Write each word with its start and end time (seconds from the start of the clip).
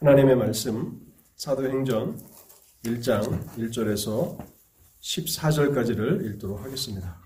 하나님의 0.00 0.36
말씀 0.36 1.00
사도행전 1.36 2.20
1장 2.84 3.48
1절에서 3.56 4.36
14절까지를 5.00 6.26
읽도록 6.26 6.62
하겠습니다. 6.62 7.18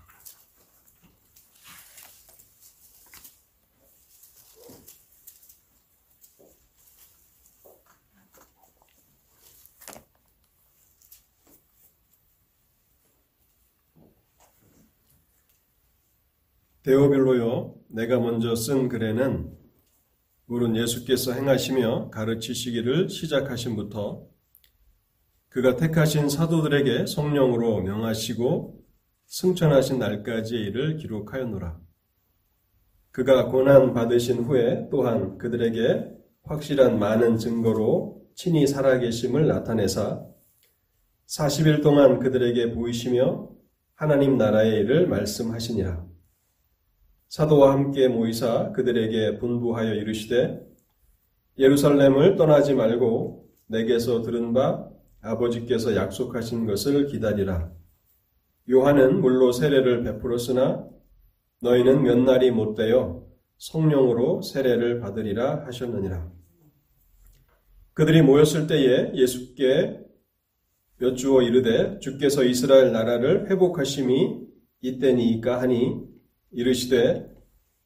데오빌로요 16.83 17.75
내가 17.89 18.17
먼저 18.17 18.55
쓴 18.55 18.87
글에는 18.87 19.60
물은 20.51 20.75
예수께서 20.75 21.31
행하시며 21.31 22.09
가르치시기를 22.09 23.07
시작하신부터 23.07 24.27
그가 25.47 25.77
택하신 25.77 26.27
사도들에게 26.27 27.05
성령으로 27.05 27.81
명하시고 27.83 28.83
승천하신 29.27 29.97
날까지의 29.97 30.61
일을 30.63 30.97
기록하였노라. 30.97 31.79
그가 33.11 33.47
고난 33.47 33.93
받으신 33.93 34.43
후에 34.43 34.89
또한 34.91 35.37
그들에게 35.37 36.11
확실한 36.43 36.99
많은 36.99 37.37
증거로 37.37 38.21
친히 38.35 38.67
살아계심을 38.67 39.47
나타내사 39.47 40.21
40일 41.27 41.81
동안 41.81 42.19
그들에게 42.19 42.73
보이시며 42.73 43.47
하나님 43.95 44.37
나라의 44.37 44.81
일을 44.81 45.07
말씀하시니라. 45.07 46.10
사도와 47.31 47.71
함께 47.71 48.09
모이사 48.09 48.73
그들에게 48.73 49.37
분부하여 49.37 49.93
이르시되 49.93 50.67
예루살렘을 51.57 52.35
떠나지 52.35 52.73
말고 52.73 53.47
내게서 53.67 54.21
들은 54.21 54.51
바 54.51 54.89
아버지께서 55.21 55.95
약속하신 55.95 56.65
것을 56.65 57.05
기다리라. 57.05 57.71
요한은 58.69 59.21
물로 59.21 59.53
세례를 59.53 60.03
베풀었으나 60.03 60.85
너희는 61.61 62.03
몇 62.03 62.17
날이 62.19 62.51
못되어 62.51 63.25
성령으로 63.59 64.41
세례를 64.41 64.99
받으리라 64.99 65.67
하셨느니라. 65.67 66.29
그들이 67.93 68.23
모였을 68.23 68.67
때에 68.67 69.13
예수께 69.15 70.01
여쭈어 70.99 71.43
이르되 71.43 71.97
주께서 71.99 72.43
이스라엘 72.43 72.91
나라를 72.91 73.49
회복하심이 73.49 74.41
이때니이까 74.81 75.61
하니 75.61 76.10
이르시되 76.51 77.29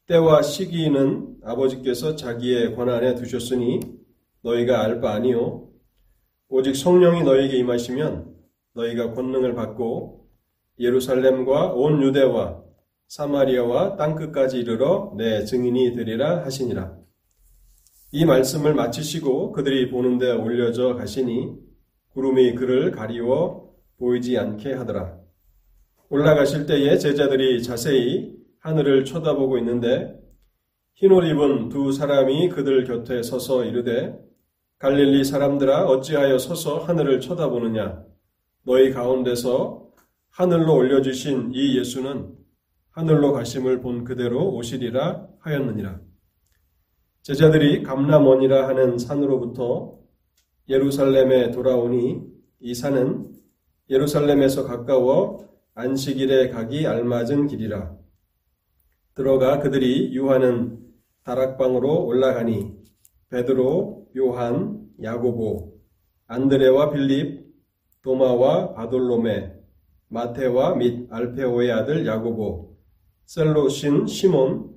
때와 0.06 0.42
시기는 0.42 1.36
아버지께서 1.42 2.16
자기의 2.16 2.74
권한에 2.74 3.14
두셨으니 3.14 3.80
너희가 4.42 4.82
알 4.82 5.00
바 5.00 5.12
아니요 5.12 5.68
오직 6.48 6.76
성령이 6.76 7.22
너희에게 7.24 7.56
임하시면 7.58 8.34
너희가 8.74 9.14
권능을 9.14 9.54
받고 9.54 10.28
예루살렘과 10.78 11.72
온 11.72 12.02
유대와 12.02 12.62
사마리아와 13.08 13.96
땅 13.96 14.14
끝까지 14.14 14.58
이르러 14.58 15.12
내 15.16 15.44
증인이 15.44 15.94
되리라 15.94 16.44
하시니라. 16.44 16.96
이 18.12 18.24
말씀을 18.24 18.74
마치시고 18.74 19.52
그들이 19.52 19.90
보는데 19.90 20.30
올려져 20.32 20.94
가시니 20.94 21.54
구름이 22.12 22.54
그를 22.54 22.90
가리워 22.90 23.74
보이지 23.98 24.36
않게 24.38 24.74
하더라. 24.74 25.18
올라가실 26.10 26.66
때에 26.66 26.98
제자들이 26.98 27.62
자세히 27.62 28.35
하늘을 28.66 29.04
쳐다보고 29.04 29.58
있는데 29.58 30.20
흰옷 30.94 31.24
입은 31.24 31.68
두 31.68 31.92
사람이 31.92 32.48
그들 32.48 32.84
곁에 32.84 33.22
서서 33.22 33.64
이르되 33.64 34.18
갈릴리 34.78 35.22
사람들아 35.22 35.84
어찌하여 35.84 36.36
서서 36.38 36.78
하늘을 36.78 37.20
쳐다보느냐? 37.20 38.02
너희 38.64 38.90
가운데서 38.90 39.86
하늘로 40.30 40.74
올려주신 40.74 41.52
이 41.54 41.78
예수는 41.78 42.34
하늘로 42.90 43.32
가심을 43.32 43.80
본 43.80 44.02
그대로 44.02 44.52
오시리라 44.56 45.28
하였느니라. 45.38 46.00
제자들이 47.22 47.84
감람원이라 47.84 48.66
하는 48.66 48.98
산으로부터 48.98 49.96
예루살렘에 50.68 51.52
돌아오니 51.52 52.20
이 52.58 52.74
산은 52.74 53.32
예루살렘에서 53.90 54.64
가까워 54.64 55.48
안식일에 55.74 56.48
가기 56.48 56.88
알맞은 56.88 57.46
길이라 57.46 58.05
들어가 59.16 59.60
그들이 59.60 60.14
유하는 60.14 60.78
다락방으로 61.24 62.04
올라가니 62.04 62.76
베드로, 63.30 64.08
요한, 64.16 64.86
야고보, 65.02 65.74
안드레와 66.26 66.90
빌립, 66.90 67.46
도마와 68.02 68.74
바돌로메, 68.74 69.54
마테와 70.08 70.76
및 70.76 71.08
알페오의 71.10 71.72
아들 71.72 72.06
야고보, 72.06 72.76
셀로신 73.24 74.06
시몬, 74.06 74.70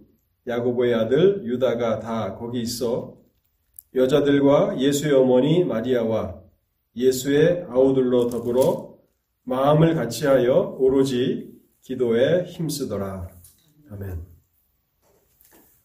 야고보의 0.47 0.95
아들 0.95 1.43
유다가 1.43 1.99
다 1.99 2.35
거기 2.35 2.61
있어 2.61 3.17
여자들과 3.93 4.79
예수의 4.79 5.13
어머니 5.13 5.65
마리아와 5.65 6.41
예수의 6.95 7.65
아우들로 7.69 8.27
더불어 8.29 8.97
마음을 9.43 9.95
같이하여 9.95 10.77
오로지 10.79 11.51
기도에 11.81 12.45
힘쓰더라. 12.45 13.27
아멘. 13.91 14.28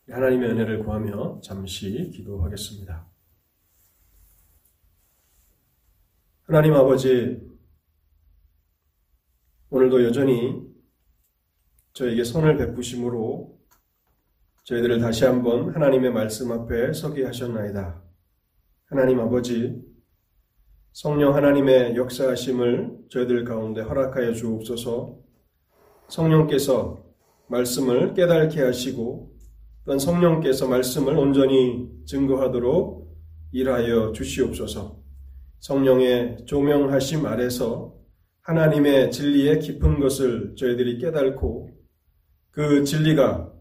하나님의 0.08 0.50
은혜를 0.50 0.84
구하며 0.84 1.40
잠시 1.42 2.10
기도하겠습니다. 2.14 3.06
하나님 6.42 6.74
아버지, 6.74 7.40
오늘도 9.70 10.04
여전히 10.04 10.62
저에게 11.94 12.22
손을 12.22 12.58
베푸심으로 12.58 13.58
저희들을 14.64 15.00
다시 15.00 15.24
한번 15.24 15.74
하나님의 15.74 16.12
말씀 16.12 16.52
앞에 16.52 16.92
서게 16.92 17.24
하셨나이다. 17.24 18.02
하나님 18.86 19.20
아버지, 19.20 19.82
성령 20.92 21.34
하나님의 21.34 21.96
역사하심을 21.96 23.06
저희들 23.08 23.44
가운데 23.44 23.80
허락하여 23.80 24.32
주옵소서 24.32 25.18
성령께서 26.08 27.02
말씀을 27.48 28.14
깨닫게 28.14 28.62
하시고 28.62 29.33
또한 29.84 29.98
성령께서 29.98 30.66
말씀을 30.66 31.16
온전히 31.16 31.88
증거하도록 32.06 33.04
일하여 33.52 34.12
주시옵소서. 34.12 35.02
성령의 35.60 36.44
조명하심 36.46 37.26
아래서 37.26 37.94
하나님의 38.42 39.10
진리의 39.10 39.60
깊은 39.60 40.00
것을 40.00 40.54
저희들이 40.56 40.98
깨닫고 40.98 41.70
그 42.50 42.84
진리가 42.84 43.52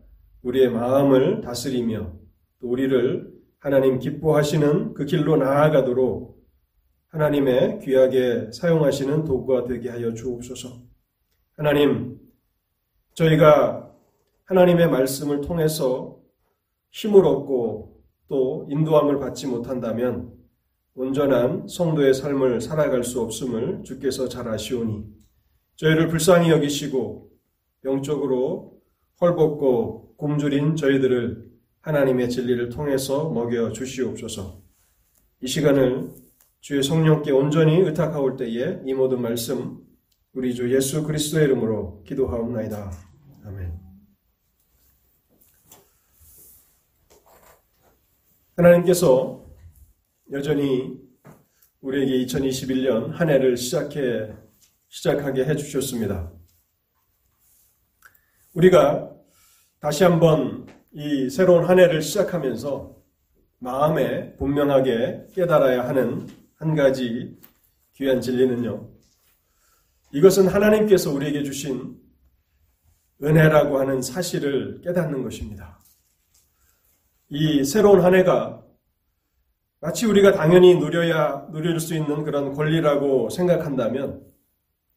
우리의 0.41 0.69
마음을 0.69 1.41
다스리며 1.41 2.13
또 2.59 2.69
우리를 2.69 3.31
하나님 3.59 3.99
기뻐하시는 3.99 4.93
그 4.93 5.05
길로 5.05 5.37
나아가도록 5.37 6.43
하나님의 7.07 7.79
귀하게 7.79 8.51
사용하시는 8.51 9.23
도구가 9.23 9.65
되게 9.65 9.89
하여 9.89 10.13
주옵소서. 10.13 10.81
하나님, 11.55 12.19
저희가 13.13 13.82
하나님의 14.45 14.89
말씀을 14.89 15.41
통해서 15.41 16.19
힘을 16.91 17.25
얻고 17.25 18.01
또 18.27 18.67
인도함을 18.69 19.19
받지 19.19 19.47
못한다면 19.47 20.33
온전한 20.95 21.67
성도의 21.67 22.13
삶을 22.13 22.61
살아갈 22.61 23.03
수 23.03 23.21
없음을 23.21 23.83
주께서 23.83 24.27
잘 24.27 24.47
아시오니 24.47 25.05
저희를 25.75 26.07
불쌍히 26.07 26.49
여기시고 26.49 27.31
영적으로 27.85 28.79
헐벗고 29.19 30.15
굶주린 30.17 30.75
저희들을 30.75 31.51
하나님의 31.81 32.29
진리를 32.29 32.69
통해서 32.69 33.29
먹여 33.29 33.71
주시옵소서. 33.71 34.61
이 35.41 35.47
시간을 35.47 36.11
주의 36.61 36.81
성령께 36.81 37.31
온전히 37.31 37.79
의탁하올 37.81 38.37
때에 38.37 38.81
이 38.85 38.93
모든 38.93 39.21
말씀 39.21 39.79
우리 40.33 40.55
주 40.55 40.73
예수 40.73 41.03
그리스도의 41.03 41.45
이름으로 41.45 42.03
기도하옵나이다. 42.05 42.91
아멘. 43.45 43.73
하나님께서 48.55 49.43
여전히 50.31 50.99
우리에게 51.81 52.25
2021년 52.25 53.11
한 53.11 53.29
해를 53.29 53.57
시작해, 53.57 54.31
시작하게 54.89 55.45
해주셨습니다. 55.45 56.31
우리가 58.53 59.11
다시 59.79 60.03
한번 60.03 60.67
이 60.91 61.29
새로운 61.29 61.65
한 61.65 61.79
해를 61.79 62.01
시작하면서 62.01 62.95
마음에 63.57 64.35
분명하게 64.35 65.27
깨달아야 65.33 65.87
하는 65.87 66.27
한 66.55 66.75
가지 66.75 67.35
귀한 67.95 68.21
진리는요. 68.21 68.87
이것은 70.11 70.47
하나님께서 70.47 71.11
우리에게 71.11 71.43
주신 71.43 71.99
은혜라고 73.23 73.79
하는 73.79 74.01
사실을 74.01 74.81
깨닫는 74.81 75.23
것입니다. 75.23 75.82
이 77.29 77.63
새로운 77.63 78.01
한 78.01 78.15
해가 78.15 78.63
마치 79.79 80.05
우리가 80.05 80.33
당연히 80.33 80.75
누려야 80.75 81.47
누릴 81.51 81.79
수 81.79 81.95
있는 81.95 82.23
그런 82.23 82.53
권리라고 82.53 83.29
생각한다면 83.29 84.21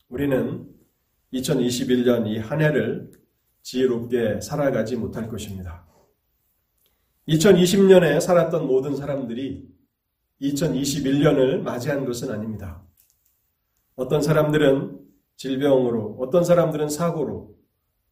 우리는 0.08 0.67
2021년 1.32 2.26
이 2.28 2.38
한 2.38 2.61
해를 2.61 3.11
지혜롭게 3.62 4.40
살아가지 4.40 4.96
못할 4.96 5.28
것입니다. 5.28 5.84
2020년에 7.28 8.20
살았던 8.20 8.67
모든 8.69 8.94
사람들이 8.94 9.67
2021년을 10.40 11.58
맞이한 11.62 12.05
것은 12.05 12.31
아닙니다. 12.31 12.81
어떤 13.96 14.22
사람들은 14.22 15.00
질병으로, 15.37 16.19
어떤 16.20 16.44
사람들은 16.44 16.88
사고로, 16.88 17.56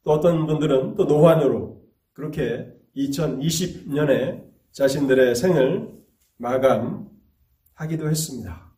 또 0.03 0.11
어떤 0.11 0.47
분들은 0.47 0.97
또 0.97 1.05
노환으로 1.05 1.85
그렇게 2.13 2.74
2020년에 2.97 4.45
자신들의 4.73 5.35
생을 5.35 5.89
마감하기도 6.37 8.09
했습니다. 8.09 8.73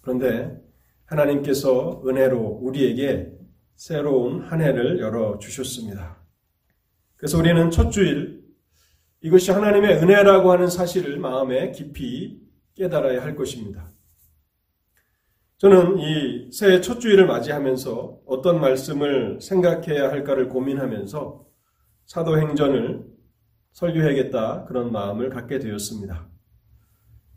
그런데 0.00 0.58
하나님께서 1.04 2.02
은혜로 2.06 2.60
우리에게 2.62 3.32
새로운 3.74 4.42
한 4.42 4.60
해를 4.60 5.00
열어 5.00 5.38
주셨습니다. 5.38 6.22
그래서 7.16 7.38
우리는 7.38 7.70
첫 7.70 7.90
주일 7.90 8.42
이것이 9.20 9.50
하나님의 9.50 9.96
은혜라고 9.98 10.52
하는 10.52 10.68
사실을 10.68 11.18
마음에 11.18 11.72
깊이 11.72 12.40
깨달아야 12.74 13.22
할 13.22 13.34
것입니다. 13.34 13.90
저는 15.58 15.98
이 15.98 16.52
새해 16.52 16.80
첫 16.80 17.00
주일을 17.00 17.26
맞이하면서 17.26 18.20
어떤 18.26 18.60
말씀을 18.60 19.40
생각해야 19.40 20.08
할까를 20.10 20.48
고민하면서 20.48 21.44
사도행전을 22.06 23.17
설교해야겠다 23.78 24.64
그런 24.64 24.90
마음을 24.90 25.30
갖게 25.30 25.60
되었습니다. 25.60 26.26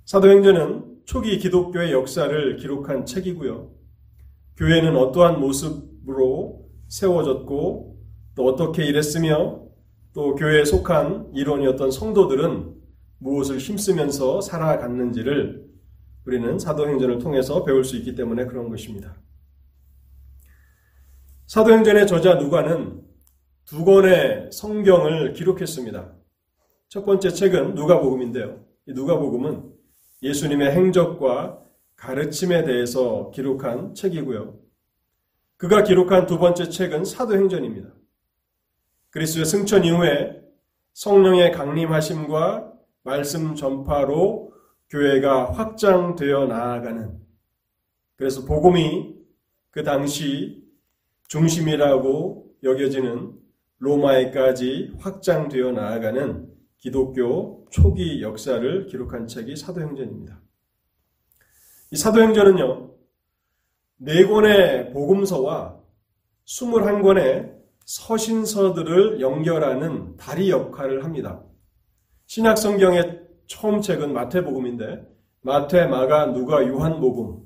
사도행전은 0.05 1.01
초기 1.05 1.37
기독교의 1.37 1.91
역사를 1.91 2.55
기록한 2.57 3.05
책이고요. 3.05 3.71
교회는 4.57 4.95
어떠한 4.95 5.39
모습으로 5.39 6.67
세워졌고 6.87 7.99
또 8.35 8.45
어떻게 8.45 8.85
일했으며 8.85 9.61
또 10.13 10.35
교회에 10.35 10.65
속한 10.65 11.31
일원이었던 11.35 11.91
성도들은 11.91 12.75
무엇을 13.19 13.59
힘쓰면서 13.59 14.41
살아갔는지를 14.41 15.69
우리는 16.25 16.57
사도행전을 16.57 17.19
통해서 17.19 17.63
배울 17.63 17.83
수 17.83 17.97
있기 17.97 18.15
때문에 18.15 18.45
그런 18.45 18.69
것입니다. 18.69 19.15
사도행전의 21.45 22.07
저자 22.07 22.35
누가는 22.35 23.01
두 23.65 23.85
권의 23.85 24.49
성경을 24.51 25.33
기록했습니다. 25.33 26.20
첫 26.91 27.05
번째 27.05 27.29
책은 27.29 27.75
누가복음인데요. 27.75 28.65
이 28.85 28.91
누가복음은 28.91 29.71
예수님의 30.23 30.71
행적과 30.71 31.63
가르침에 31.95 32.65
대해서 32.65 33.31
기록한 33.33 33.95
책이고요. 33.95 34.59
그가 35.55 35.83
기록한 35.83 36.25
두 36.25 36.37
번째 36.37 36.67
책은 36.67 37.05
사도행전입니다. 37.05 37.87
그리스도의 39.11 39.45
승천 39.45 39.85
이후에 39.85 40.43
성령의 40.91 41.53
강림하심과 41.53 42.73
말씀 43.03 43.55
전파로 43.55 44.51
교회가 44.89 45.53
확장되어 45.53 46.47
나아가는 46.47 47.17
그래서 48.17 48.43
복음이 48.43 49.15
그 49.69 49.83
당시 49.83 50.61
중심이라고 51.29 52.53
여겨지는 52.63 53.39
로마에까지 53.77 54.95
확장되어 54.99 55.71
나아가는 55.71 56.50
기독교 56.81 57.65
초기 57.69 58.21
역사를 58.23 58.87
기록한 58.87 59.27
책이 59.27 59.55
사도행전입니다. 59.55 60.41
이 61.91 61.95
사도행전은요, 61.95 62.91
네 63.97 64.25
권의 64.25 64.91
복음서와 64.91 65.79
21권의 66.45 67.53
서신서들을 67.85 69.21
연결하는 69.21 70.17
다리 70.17 70.49
역할을 70.49 71.03
합니다. 71.03 71.43
신약 72.25 72.57
성경의 72.57 73.21
처음 73.47 73.81
책은 73.81 74.11
마태복음인데 74.11 75.03
마태, 75.41 75.85
마가, 75.87 76.33
누가, 76.33 76.67
요한복음 76.67 77.41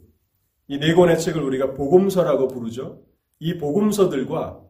이 0.68 0.80
네 0.80 0.94
권의 0.94 1.20
책을 1.20 1.44
우리가 1.44 1.74
복음서라고 1.74 2.48
부르죠. 2.48 3.04
이 3.40 3.58
복음서들과 3.58 4.62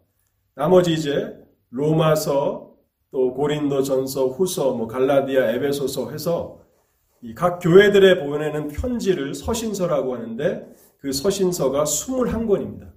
나머지 0.56 0.94
이제 0.94 1.38
로마서, 1.70 2.75
또 3.12 3.34
고린도 3.34 3.84
전서, 3.84 4.28
후서, 4.28 4.74
뭐 4.74 4.88
갈라디아, 4.88 5.52
에베소서 5.52 6.12
해서 6.12 6.60
이각 7.22 7.60
교회들에 7.60 8.26
보내는 8.26 8.68
편지를 8.68 9.34
서신서라고 9.34 10.16
하는데 10.16 10.68
그 10.98 11.12
서신서가 11.12 11.84
21권입니다. 11.84 12.92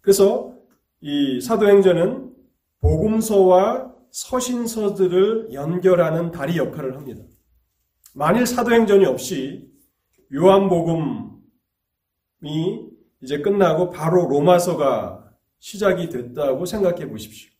그래서 0.00 0.54
이 1.00 1.40
사도행전은 1.40 2.32
복음서와 2.80 3.92
서신서들을 4.10 5.52
연결하는 5.52 6.30
다리 6.30 6.56
역할을 6.56 6.96
합니다. 6.96 7.22
만일 8.14 8.46
사도행전이 8.46 9.04
없이 9.04 9.70
요한복음이 10.32 11.36
이제 13.22 13.40
끝나고 13.40 13.90
바로 13.90 14.28
로마서가 14.28 15.32
시작이 15.58 16.08
됐다고 16.08 16.64
생각해 16.66 17.08
보십시오. 17.08 17.55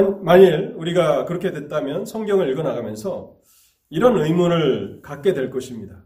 만일 0.00 0.74
우리가 0.78 1.26
그렇게 1.26 1.52
됐다면 1.52 2.06
성경을 2.06 2.50
읽어나가면서 2.50 3.36
이런 3.90 4.18
의문을 4.18 5.02
갖게 5.02 5.34
될 5.34 5.50
것입니다. 5.50 6.04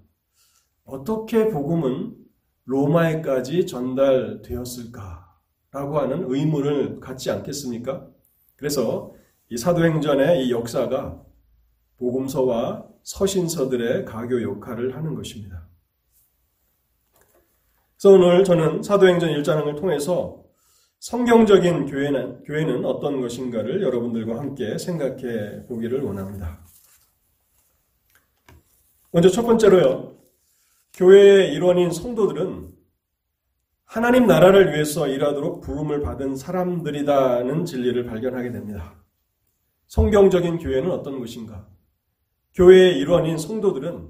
어떻게 0.85 1.49
복음은 1.49 2.17
로마에까지 2.65 3.67
전달되었을까? 3.67 5.25
라고 5.71 5.99
하는 6.01 6.25
의문을 6.27 6.99
갖지 6.99 7.31
않겠습니까? 7.31 8.09
그래서 8.57 9.13
이 9.51 9.57
사도행전의 9.57 10.47
이 10.47 10.51
역사가 10.51 11.23
복음서와 11.99 12.87
서신서들의 13.05 14.05
가교 14.05 14.43
역할을 14.43 14.97
하는 14.97 15.15
것입니다. 15.15 15.69
그래서 17.97 18.17
오늘 18.17 18.43
저는 18.43 18.83
사도행전 18.83 19.31
1장을 19.31 19.79
통해서 19.79 20.46
성경적인 20.99 21.87
교회는, 21.87 22.43
교회는 22.45 22.85
어떤 22.85 23.21
것인가를 23.21 23.83
여러분들과 23.83 24.39
함께 24.39 24.79
생각해 24.79 25.67
보기를 25.67 26.03
원합니다. 26.03 26.65
먼저 29.13 29.29
첫 29.29 29.47
번째로요. 29.47 30.17
교회의 30.95 31.53
일원인 31.53 31.91
성도들은 31.91 32.75
하나님 33.85 34.27
나라를 34.27 34.73
위해서 34.73 35.07
일하도록 35.07 35.61
부름을 35.61 36.01
받은 36.01 36.35
사람들이다는 36.37 37.65
진리를 37.65 38.05
발견하게 38.05 38.51
됩니다. 38.51 38.95
성경적인 39.87 40.59
교회는 40.59 40.91
어떤 40.91 41.21
것인가? 41.21 41.69
교회의 42.55 42.99
일원인 42.99 43.39
성도들은 43.39 44.09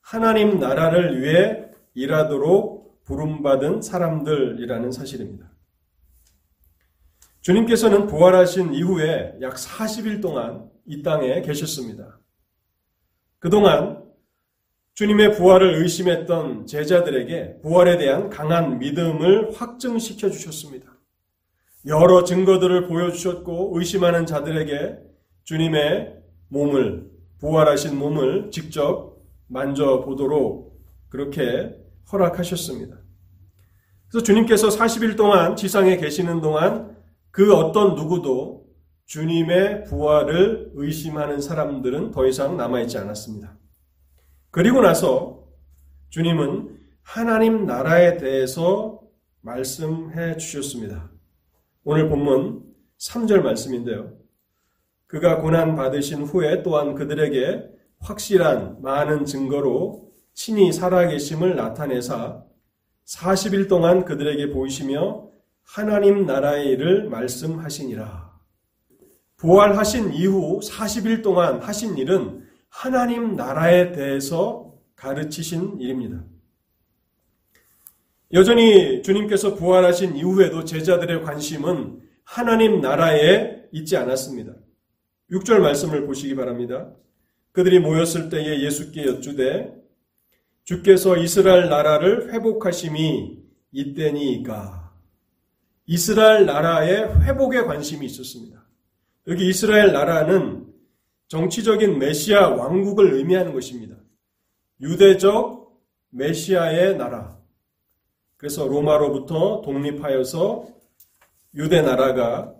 하나님 0.00 0.58
나라를 0.58 1.22
위해 1.22 1.70
일하도록 1.94 3.04
부름받은 3.04 3.80
사람들이라는 3.80 4.92
사실입니다. 4.92 5.50
주님께서는 7.42 8.06
부활하신 8.06 8.74
이후에 8.74 9.36
약 9.40 9.54
40일 9.54 10.20
동안 10.20 10.68
이 10.86 11.02
땅에 11.02 11.40
계셨습니다. 11.40 12.20
그동안 13.38 14.04
주님의 14.94 15.32
부활을 15.32 15.82
의심했던 15.82 16.66
제자들에게 16.66 17.60
부활에 17.62 17.96
대한 17.96 18.28
강한 18.28 18.78
믿음을 18.78 19.52
확증시켜 19.54 20.28
주셨습니다. 20.28 20.94
여러 21.86 22.24
증거들을 22.24 22.88
보여주셨고 22.88 23.72
의심하는 23.78 24.26
자들에게 24.26 24.98
주님의 25.44 26.16
몸을, 26.48 27.08
부활하신 27.38 27.98
몸을 27.98 28.50
직접 28.50 29.16
만져보도록 29.46 30.78
그렇게 31.08 31.74
허락하셨습니다. 32.12 32.98
그래서 34.08 34.24
주님께서 34.24 34.68
40일 34.68 35.16
동안 35.16 35.56
지상에 35.56 35.96
계시는 35.96 36.42
동안 36.42 36.99
그 37.30 37.54
어떤 37.54 37.94
누구도 37.94 38.66
주님의 39.06 39.84
부활을 39.84 40.72
의심하는 40.74 41.40
사람들은 41.40 42.10
더 42.10 42.26
이상 42.26 42.56
남아있지 42.56 42.98
않았습니다. 42.98 43.58
그리고 44.50 44.80
나서 44.80 45.48
주님은 46.10 46.78
하나님 47.02 47.66
나라에 47.66 48.18
대해서 48.18 49.00
말씀해 49.40 50.36
주셨습니다. 50.36 51.10
오늘 51.84 52.08
본문 52.08 52.64
3절 52.98 53.42
말씀인데요. 53.42 54.12
그가 55.06 55.40
고난 55.40 55.74
받으신 55.74 56.22
후에 56.22 56.62
또한 56.62 56.94
그들에게 56.94 57.68
확실한 57.98 58.80
많은 58.82 59.24
증거로 59.24 60.12
친히 60.34 60.72
살아계심을 60.72 61.56
나타내사 61.56 62.44
40일 63.06 63.68
동안 63.68 64.04
그들에게 64.04 64.50
보이시며 64.50 65.29
하나님 65.72 66.26
나라의 66.26 66.70
일을 66.70 67.08
말씀하시니라. 67.10 68.28
부활하신 69.36 70.12
이후 70.14 70.58
40일 70.58 71.22
동안 71.22 71.60
하신 71.60 71.96
일은 71.96 72.44
하나님 72.68 73.36
나라에 73.36 73.92
대해서 73.92 74.74
가르치신 74.96 75.80
일입니다. 75.80 76.24
여전히 78.32 79.00
주님께서 79.02 79.54
부활하신 79.54 80.16
이후에도 80.16 80.64
제자들의 80.64 81.22
관심은 81.22 82.00
하나님 82.24 82.80
나라에 82.80 83.62
있지 83.70 83.96
않았습니다. 83.96 84.54
6절 85.30 85.60
말씀을 85.60 86.04
보시기 86.04 86.34
바랍니다. 86.34 86.90
그들이 87.52 87.78
모였을 87.78 88.28
때에 88.28 88.60
예수께 88.60 89.06
여쭈되 89.06 89.72
주께서 90.64 91.16
이스라엘 91.16 91.68
나라를 91.68 92.32
회복하심이 92.32 93.38
이때니까 93.70 94.79
이스라엘 95.90 96.46
나라의 96.46 97.20
회복에 97.22 97.62
관심이 97.62 98.06
있었습니다. 98.06 98.64
여기 99.26 99.48
이스라엘 99.48 99.92
나라는 99.92 100.72
정치적인 101.26 101.98
메시아 101.98 102.50
왕국을 102.50 103.14
의미하는 103.14 103.52
것입니다. 103.52 103.96
유대적 104.80 105.80
메시아의 106.10 106.96
나라. 106.96 107.36
그래서 108.36 108.68
로마로부터 108.68 109.62
독립하여서 109.62 110.68
유대 111.54 111.82
나라가 111.82 112.54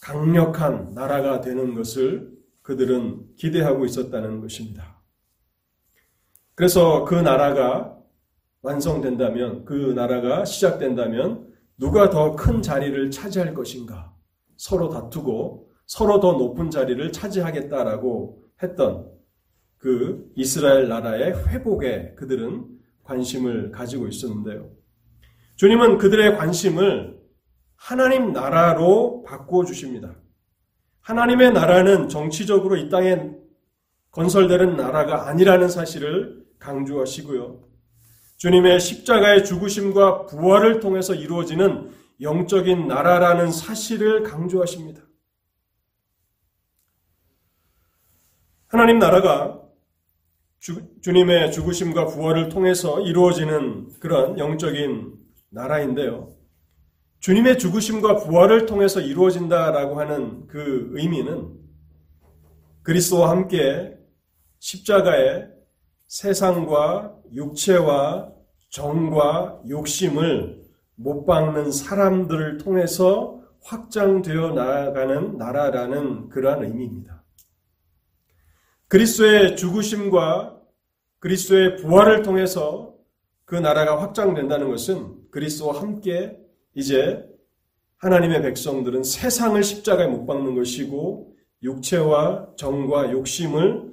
강력한 0.00 0.94
나라가 0.94 1.40
되는 1.40 1.74
것을 1.74 2.30
그들은 2.62 3.34
기대하고 3.34 3.86
있었다는 3.86 4.40
것입니다. 4.40 5.02
그래서 6.54 7.04
그 7.04 7.16
나라가 7.16 7.98
완성된다면, 8.62 9.64
그 9.64 9.72
나라가 9.96 10.44
시작된다면 10.44 11.47
누가 11.78 12.10
더 12.10 12.34
큰 12.34 12.60
자리를 12.60 13.10
차지할 13.10 13.54
것인가? 13.54 14.12
서로 14.56 14.88
다투고 14.88 15.70
서로 15.86 16.20
더 16.20 16.32
높은 16.32 16.70
자리를 16.70 17.12
차지하겠다라고 17.12 18.42
했던 18.62 19.10
그 19.78 20.30
이스라엘 20.34 20.88
나라의 20.88 21.46
회복에 21.46 22.14
그들은 22.16 22.66
관심을 23.04 23.70
가지고 23.70 24.08
있었는데요. 24.08 24.70
주님은 25.56 25.98
그들의 25.98 26.36
관심을 26.36 27.16
하나님 27.76 28.32
나라로 28.32 29.22
바꿔주십니다. 29.22 30.16
하나님의 31.00 31.52
나라는 31.52 32.08
정치적으로 32.08 32.76
이 32.76 32.88
땅에 32.90 33.30
건설되는 34.10 34.76
나라가 34.76 35.28
아니라는 35.28 35.68
사실을 35.68 36.44
강조하시고요. 36.58 37.67
주님의 38.38 38.78
십자가의 38.78 39.44
죽으심과 39.44 40.26
부활을 40.26 40.78
통해서 40.78 41.12
이루어지는 41.12 41.92
영적인 42.20 42.86
나라라는 42.86 43.50
사실을 43.50 44.22
강조하십니다. 44.22 45.02
하나님 48.68 48.98
나라가 49.00 49.60
주, 50.60 50.82
주님의 51.00 51.50
죽으심과 51.52 52.06
부활을 52.06 52.48
통해서 52.48 53.00
이루어지는 53.00 53.98
그런 53.98 54.38
영적인 54.38 55.14
나라인데요. 55.50 56.32
주님의 57.20 57.58
죽으심과 57.58 58.18
부활을 58.18 58.66
통해서 58.66 59.00
이루어진다라고 59.00 59.98
하는 59.98 60.46
그 60.46 60.90
의미는 60.92 61.58
그리스도와 62.82 63.30
함께 63.30 63.96
십자가에 64.60 65.46
세상과 66.06 67.17
육체와 67.32 68.32
정과 68.70 69.62
욕심을 69.68 70.62
못 70.94 71.24
박는 71.24 71.70
사람들을 71.70 72.58
통해서 72.58 73.40
확장되어 73.62 74.52
나아가는 74.52 75.36
나라라는 75.36 76.28
그러한 76.28 76.64
의미입니다. 76.64 77.24
그리스도의 78.88 79.56
죽으심과 79.56 80.58
그리스도의 81.20 81.76
부활을 81.76 82.22
통해서 82.22 82.94
그 83.44 83.54
나라가 83.54 84.00
확장된다는 84.00 84.68
것은 84.70 85.30
그리스도와 85.30 85.80
함께 85.80 86.38
이제 86.74 87.24
하나님의 87.98 88.42
백성들은 88.42 89.02
세상을 89.02 89.62
십자가에 89.62 90.06
못 90.06 90.26
박는 90.26 90.54
것이고 90.54 91.34
육체와 91.62 92.54
정과 92.56 93.10
욕심을 93.12 93.92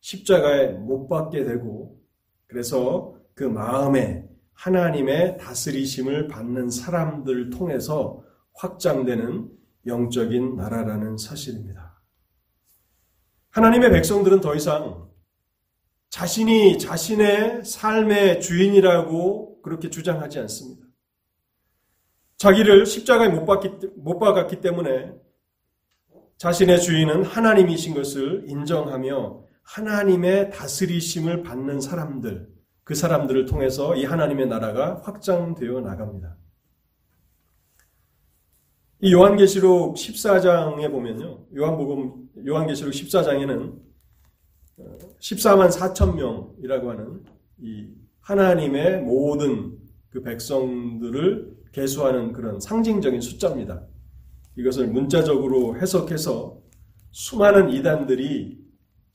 십자가에 0.00 0.68
못 0.68 1.08
박게 1.08 1.44
되고 1.44 2.01
그래서 2.52 3.14
그 3.34 3.44
마음에 3.44 4.28
하나님의 4.52 5.38
다스리심을 5.38 6.28
받는 6.28 6.70
사람들을 6.70 7.50
통해서 7.50 8.22
확장되는 8.54 9.50
영적인 9.86 10.56
나라라는 10.56 11.16
사실입니다. 11.16 12.00
하나님의 13.50 13.90
백성들은 13.90 14.40
더 14.40 14.54
이상 14.54 15.10
자신이 16.10 16.78
자신의 16.78 17.64
삶의 17.64 18.42
주인이라고 18.42 19.62
그렇게 19.62 19.88
주장하지 19.88 20.38
않습니다. 20.40 20.86
자기를 22.36 22.84
십자가에 22.84 23.28
못, 23.28 23.46
박기, 23.46 23.70
못 23.96 24.18
박았기 24.18 24.60
때문에 24.60 25.14
자신의 26.36 26.80
주인은 26.80 27.24
하나님이신 27.24 27.94
것을 27.94 28.44
인정하며 28.46 29.51
하나님의 29.72 30.50
다스리심을 30.50 31.42
받는 31.42 31.80
사람들, 31.80 32.46
그 32.84 32.94
사람들을 32.94 33.46
통해서 33.46 33.96
이 33.96 34.04
하나님의 34.04 34.46
나라가 34.48 35.00
확장되어 35.02 35.80
나갑니다. 35.80 36.36
이 39.00 39.14
요한계시록 39.14 39.96
14장에 39.96 40.90
보면요. 40.90 41.46
요한복음, 41.56 42.28
요한계시록 42.46 42.92
14장에는 42.92 43.80
14만 45.18 45.70
4천 45.70 46.16
명이라고 46.16 46.90
하는 46.90 47.24
이 47.58 47.88
하나님의 48.20 49.00
모든 49.00 49.78
그 50.10 50.22
백성들을 50.22 51.62
개수하는 51.72 52.34
그런 52.34 52.60
상징적인 52.60 53.22
숫자입니다. 53.22 53.82
이것을 54.56 54.88
문자적으로 54.88 55.78
해석해서 55.78 56.60
수많은 57.10 57.70
이단들이 57.70 58.61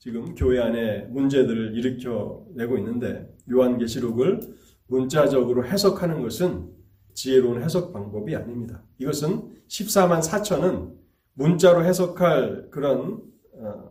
지금 0.08 0.34
교회 0.34 0.58
안에 0.58 1.02
문제들을 1.10 1.76
일으켜내고 1.76 2.78
있는데 2.78 3.30
요한계시록을 3.50 4.40
문자적으로 4.86 5.66
해석하는 5.66 6.22
것은 6.22 6.70
지혜로운 7.12 7.62
해석 7.62 7.92
방법이 7.92 8.34
아닙니다. 8.34 8.82
이것은 8.96 9.50
14만 9.68 10.22
4천은 10.22 10.94
문자로 11.34 11.84
해석할 11.84 12.70
그런 12.70 13.20
어, 13.52 13.90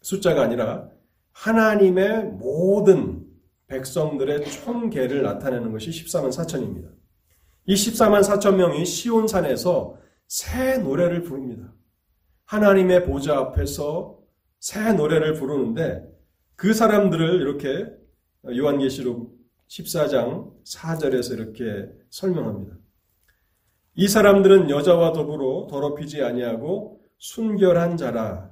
숫자가 0.00 0.40
아니라 0.40 0.88
하나님의 1.32 2.30
모든 2.38 3.26
백성들의 3.66 4.42
총계를 4.46 5.22
나타내는 5.22 5.70
것이 5.70 5.90
14만 5.90 6.30
4천입니다. 6.30 6.88
이 7.66 7.74
14만 7.74 8.22
4천 8.22 8.54
명이 8.54 8.86
시온산에서 8.86 9.98
새 10.28 10.78
노래를 10.78 11.24
부릅니다. 11.24 11.74
하나님의 12.46 13.04
보좌 13.04 13.36
앞에서 13.36 14.15
새 14.58 14.92
노래를 14.92 15.34
부르는데 15.34 16.02
그 16.56 16.72
사람들을 16.72 17.40
이렇게 17.40 17.86
요한계시록 18.48 19.36
14장 19.68 20.52
4절에서 20.64 21.34
이렇게 21.34 21.88
설명합니다. 22.10 22.76
이 23.94 24.08
사람들은 24.08 24.70
여자와 24.70 25.12
더불어 25.12 25.66
더럽히지 25.68 26.22
아니하고 26.22 27.00
순결한 27.18 27.96
자라 27.96 28.50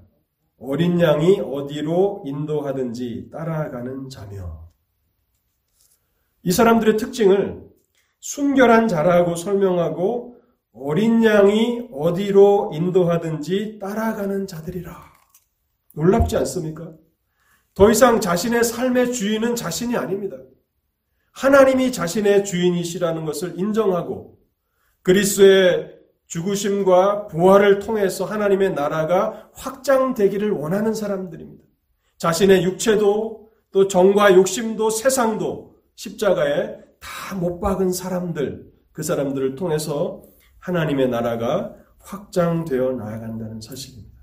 어린 0.58 1.00
양이 1.00 1.40
어디로 1.40 2.24
인도하든지 2.26 3.30
따라가는 3.30 4.08
자며 4.08 4.70
이 6.42 6.52
사람들의 6.52 6.96
특징을 6.96 7.64
순결한 8.20 8.88
자라고 8.88 9.36
설명하고 9.36 10.36
어린 10.72 11.22
양이 11.24 11.88
어디로 11.92 12.72
인도하든지 12.74 13.78
따라가는 13.78 14.46
자들이라. 14.46 15.13
놀랍지 15.94 16.36
않습니까? 16.36 16.92
더 17.74 17.90
이상 17.90 18.20
자신의 18.20 18.62
삶의 18.62 19.12
주인은 19.12 19.56
자신이 19.56 19.96
아닙니다. 19.96 20.36
하나님이 21.32 21.90
자신의 21.92 22.44
주인이시라는 22.44 23.24
것을 23.24 23.58
인정하고 23.58 24.38
그리스의 25.02 25.92
죽으심과 26.26 27.26
부활을 27.26 27.80
통해서 27.80 28.24
하나님의 28.24 28.74
나라가 28.74 29.50
확장되기를 29.54 30.50
원하는 30.52 30.94
사람들입니다. 30.94 31.64
자신의 32.18 32.64
육체도 32.64 33.50
또 33.72 33.88
정과 33.88 34.34
욕심도 34.34 34.90
세상도 34.90 35.76
십자가에 35.96 36.84
다 37.00 37.34
못 37.34 37.60
박은 37.60 37.92
사람들, 37.92 38.72
그 38.92 39.02
사람들을 39.02 39.56
통해서 39.56 40.22
하나님의 40.60 41.08
나라가 41.08 41.74
확장되어 41.98 42.92
나아간다는 42.92 43.60
사실입니다. 43.60 44.13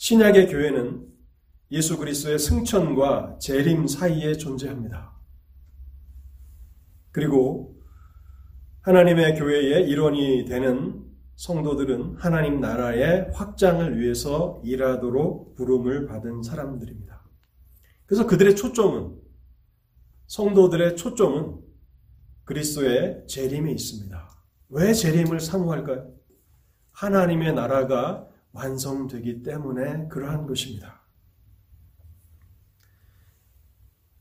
신약의 0.00 0.48
교회는 0.48 1.06
예수 1.72 1.98
그리스도의 1.98 2.38
승천과 2.38 3.36
재림 3.38 3.86
사이에 3.86 4.32
존재합니다. 4.32 5.12
그리고 7.12 7.78
하나님의 8.80 9.34
교회의 9.38 9.86
일원이 9.90 10.46
되는 10.46 11.04
성도들은 11.36 12.16
하나님 12.16 12.60
나라의 12.60 13.30
확장을 13.34 14.00
위해서 14.00 14.62
일하도록 14.64 15.56
부름을 15.56 16.06
받은 16.06 16.44
사람들입니다. 16.44 17.22
그래서 18.06 18.26
그들의 18.26 18.56
초점은 18.56 19.20
성도들의 20.28 20.96
초점은 20.96 21.58
그리스도의 22.44 23.26
재림에 23.28 23.70
있습니다. 23.70 24.30
왜 24.70 24.94
재림을 24.94 25.40
사모할까요? 25.40 26.10
하나님의 26.92 27.52
나라가 27.52 28.29
완성되기 28.52 29.42
때문에 29.42 30.08
그러한 30.08 30.46
것입니다. 30.46 31.00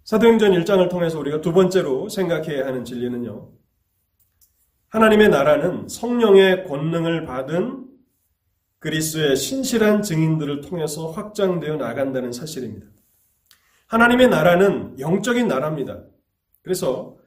사도행전 0.03 0.51
1장을 0.53 0.89
통해서 0.89 1.19
우리가 1.19 1.41
두 1.41 1.53
번째로 1.53 2.09
생각해야 2.09 2.65
하는 2.65 2.83
진리는요. 2.83 3.51
하나님의 4.89 5.29
나라는 5.29 5.87
성령의 5.87 6.63
권능을 6.65 7.25
받은 7.25 7.85
그리스의 8.79 9.35
신실한 9.35 10.01
증인들을 10.01 10.61
통해서 10.61 11.11
확장되어 11.11 11.75
나간다는 11.75 12.31
사실입니다. 12.31 12.87
하나님의 13.87 14.29
나라는 14.29 14.99
영적인 14.99 15.47
나라입니다. 15.47 16.03
그래서 16.63 17.17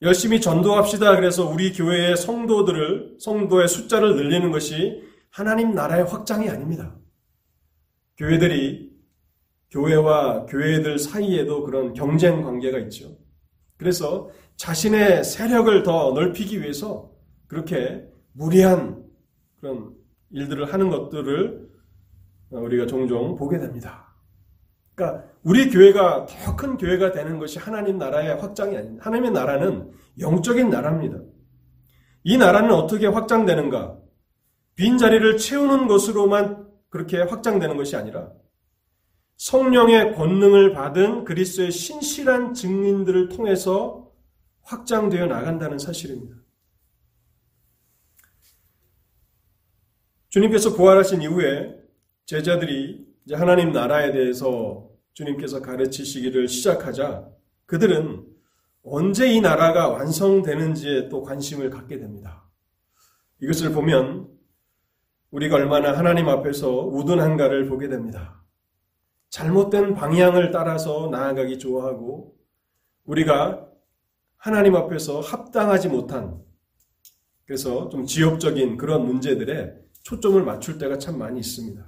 열심히 0.00 0.40
전도합시다. 0.40 1.14
그래서 1.14 1.48
우리 1.48 1.72
교회의 1.72 2.16
성도들을, 2.16 3.18
성도의 3.20 3.68
숫자를 3.68 4.16
늘리는 4.16 4.50
것이 4.50 5.11
하나님 5.32 5.74
나라의 5.74 6.04
확장이 6.04 6.48
아닙니다. 6.50 6.94
교회들이 8.18 8.92
교회와 9.70 10.44
교회들 10.44 10.98
사이에도 10.98 11.64
그런 11.64 11.94
경쟁 11.94 12.42
관계가 12.42 12.78
있죠. 12.80 13.16
그래서 13.78 14.28
자신의 14.56 15.24
세력을 15.24 15.82
더 15.82 16.12
넓히기 16.12 16.60
위해서 16.60 17.10
그렇게 17.48 18.06
무리한 18.32 19.02
그런 19.58 19.94
일들을 20.30 20.70
하는 20.70 20.90
것들을 20.90 21.68
우리가 22.50 22.86
종종 22.86 23.34
보게 23.34 23.58
됩니다. 23.58 24.14
그러니까 24.94 25.24
우리 25.42 25.70
교회가 25.70 26.26
더 26.26 26.56
큰 26.56 26.76
교회가 26.76 27.12
되는 27.12 27.38
것이 27.38 27.58
하나님 27.58 27.96
나라의 27.96 28.36
확장이 28.36 28.76
아닙니다. 28.76 29.06
하나님의 29.06 29.30
나라는 29.32 29.90
영적인 30.18 30.68
나라입니다. 30.68 31.18
이 32.24 32.36
나라는 32.36 32.72
어떻게 32.72 33.06
확장되는가? 33.06 34.01
빈 34.74 34.98
자리를 34.98 35.36
채우는 35.36 35.86
것으로만 35.86 36.68
그렇게 36.88 37.20
확장되는 37.22 37.76
것이 37.76 37.96
아니라 37.96 38.32
성령의 39.36 40.14
권능을 40.14 40.72
받은 40.72 41.24
그리스도의 41.24 41.70
신실한 41.70 42.54
증인들을 42.54 43.28
통해서 43.28 44.12
확장되어 44.62 45.26
나간다는 45.26 45.78
사실입니다. 45.78 46.36
주님께서 50.28 50.74
부활하신 50.74 51.22
이후에 51.22 51.74
제자들이 52.24 53.06
이제 53.26 53.34
하나님 53.34 53.72
나라에 53.72 54.12
대해서 54.12 54.88
주님께서 55.14 55.60
가르치시기를 55.60 56.48
시작하자 56.48 57.28
그들은 57.66 58.26
언제 58.82 59.32
이 59.32 59.40
나라가 59.40 59.88
완성되는지에 59.88 61.08
또 61.08 61.22
관심을 61.22 61.70
갖게 61.70 61.98
됩니다. 61.98 62.48
이것을 63.40 63.72
보면 63.72 64.31
우리가 65.32 65.56
얼마나 65.56 65.96
하나님 65.96 66.28
앞에서 66.28 66.86
우둔한가를 66.86 67.66
보게 67.66 67.88
됩니다. 67.88 68.42
잘못된 69.30 69.94
방향을 69.94 70.50
따라서 70.50 71.08
나아가기 71.10 71.58
좋아하고 71.58 72.36
우리가 73.04 73.66
하나님 74.36 74.76
앞에서 74.76 75.20
합당하지 75.20 75.88
못한 75.88 76.38
그래서 77.46 77.88
좀 77.88 78.04
지역적인 78.04 78.76
그런 78.76 79.06
문제들에 79.06 79.74
초점을 80.02 80.42
맞출 80.42 80.78
때가 80.78 80.98
참 80.98 81.18
많이 81.18 81.40
있습니다. 81.40 81.82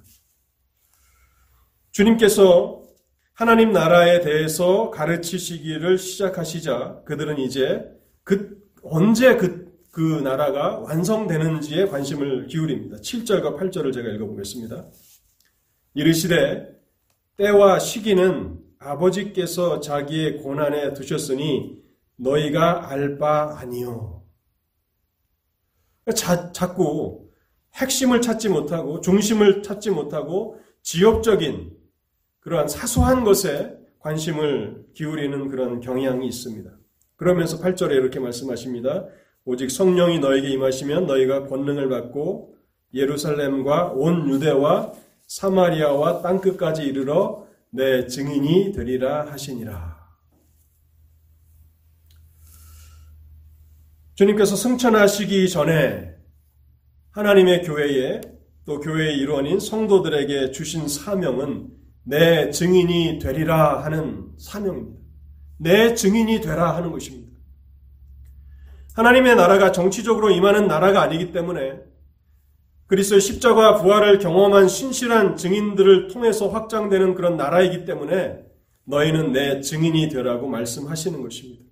주님께서 1.90 2.82
하나님 3.34 3.72
나라에 3.72 4.20
대해서 4.20 4.90
가르치시기를 4.90 5.98
시작하시자 5.98 7.02
그들은 7.04 7.38
이제 7.38 7.84
그 8.22 8.62
언제 8.82 9.36
그, 9.36 9.63
그 9.94 10.00
나라가 10.00 10.80
완성되는지에 10.80 11.86
관심을 11.86 12.48
기울입니다. 12.48 12.96
7절과 12.96 13.56
8절을 13.56 13.92
제가 13.94 14.08
읽어보겠습니다. 14.08 14.88
이르시되 15.94 16.66
때와 17.36 17.78
시기는 17.78 18.58
아버지께서 18.80 19.78
자기의 19.78 20.38
고난에 20.38 20.94
두셨으니 20.94 21.80
너희가 22.16 22.90
알 22.90 23.18
바 23.18 23.56
아니요. 23.56 24.24
자, 26.16 26.50
자꾸 26.50 27.30
핵심을 27.74 28.20
찾지 28.20 28.48
못하고 28.48 29.00
중심을 29.00 29.62
찾지 29.62 29.90
못하고 29.90 30.58
지역적인 30.82 31.70
그러한 32.40 32.66
사소한 32.66 33.22
것에 33.22 33.78
관심을 34.00 34.86
기울이는 34.94 35.48
그런 35.48 35.80
경향이 35.80 36.26
있습니다. 36.26 36.68
그러면서 37.14 37.60
8절에 37.60 37.92
이렇게 37.92 38.18
말씀하십니다. 38.18 39.06
오직 39.44 39.70
성령이 39.70 40.20
너에게 40.20 40.48
임하시면 40.50 41.06
너희가 41.06 41.46
권능을 41.48 41.88
받고 41.88 42.56
예루살렘과 42.94 43.92
온 43.92 44.28
유대와 44.30 44.92
사마리아와 45.26 46.22
땅끝까지 46.22 46.82
이르러 46.82 47.46
내 47.70 48.06
증인이 48.06 48.72
되리라 48.72 49.30
하시니라. 49.30 49.94
주님께서 54.14 54.54
승천하시기 54.54 55.48
전에 55.48 56.14
하나님의 57.10 57.62
교회에 57.62 58.20
또 58.64 58.80
교회의 58.80 59.18
일원인 59.18 59.58
성도들에게 59.60 60.52
주신 60.52 60.88
사명은 60.88 61.68
내 62.04 62.50
증인이 62.50 63.18
되리라 63.18 63.82
하는 63.84 64.30
사명입니다. 64.38 65.00
내 65.58 65.94
증인이 65.94 66.40
되라 66.40 66.76
하는 66.76 66.92
것입니다. 66.92 67.33
하나님의 68.94 69.34
나라가 69.36 69.72
정치적으로 69.72 70.30
임하는 70.30 70.66
나라가 70.66 71.02
아니기 71.02 71.32
때문에 71.32 71.80
그리스도의 72.86 73.20
십자가 73.20 73.76
부활을 73.82 74.18
경험한 74.18 74.68
신실한 74.68 75.36
증인들을 75.36 76.08
통해서 76.08 76.48
확장되는 76.48 77.14
그런 77.14 77.36
나라이기 77.36 77.84
때문에 77.84 78.44
너희는 78.84 79.32
내 79.32 79.60
증인이 79.60 80.08
되라고 80.10 80.46
말씀하시는 80.46 81.20
것입니다. 81.22 81.64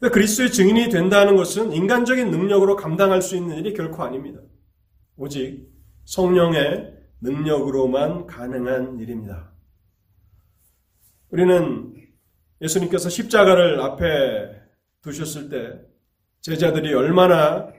그리스도의 0.00 0.50
증인이 0.50 0.88
된다는 0.88 1.36
것은 1.36 1.72
인간적인 1.72 2.30
능력으로 2.30 2.76
감당할 2.76 3.22
수 3.22 3.36
있는 3.36 3.56
일이 3.56 3.72
결코 3.74 4.02
아닙니다. 4.02 4.40
오직 5.16 5.68
성령의 6.04 6.94
능력으로만 7.20 8.26
가능한 8.26 8.98
일입니다. 9.00 9.52
우리는 11.30 11.94
예수님께서 12.60 13.08
십자가를 13.08 13.80
앞에 13.80 14.62
두셨을 15.02 15.48
때 15.48 15.87
제자들이 16.40 16.94
얼마나 16.94 17.72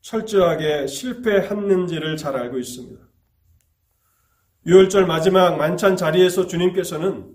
철저하게 0.00 0.86
실패했는지를 0.86 2.16
잘 2.16 2.36
알고 2.36 2.58
있습니다. 2.58 3.00
유월절 4.66 5.06
마지막 5.06 5.56
만찬 5.56 5.96
자리에서 5.96 6.46
주님께서는 6.46 7.34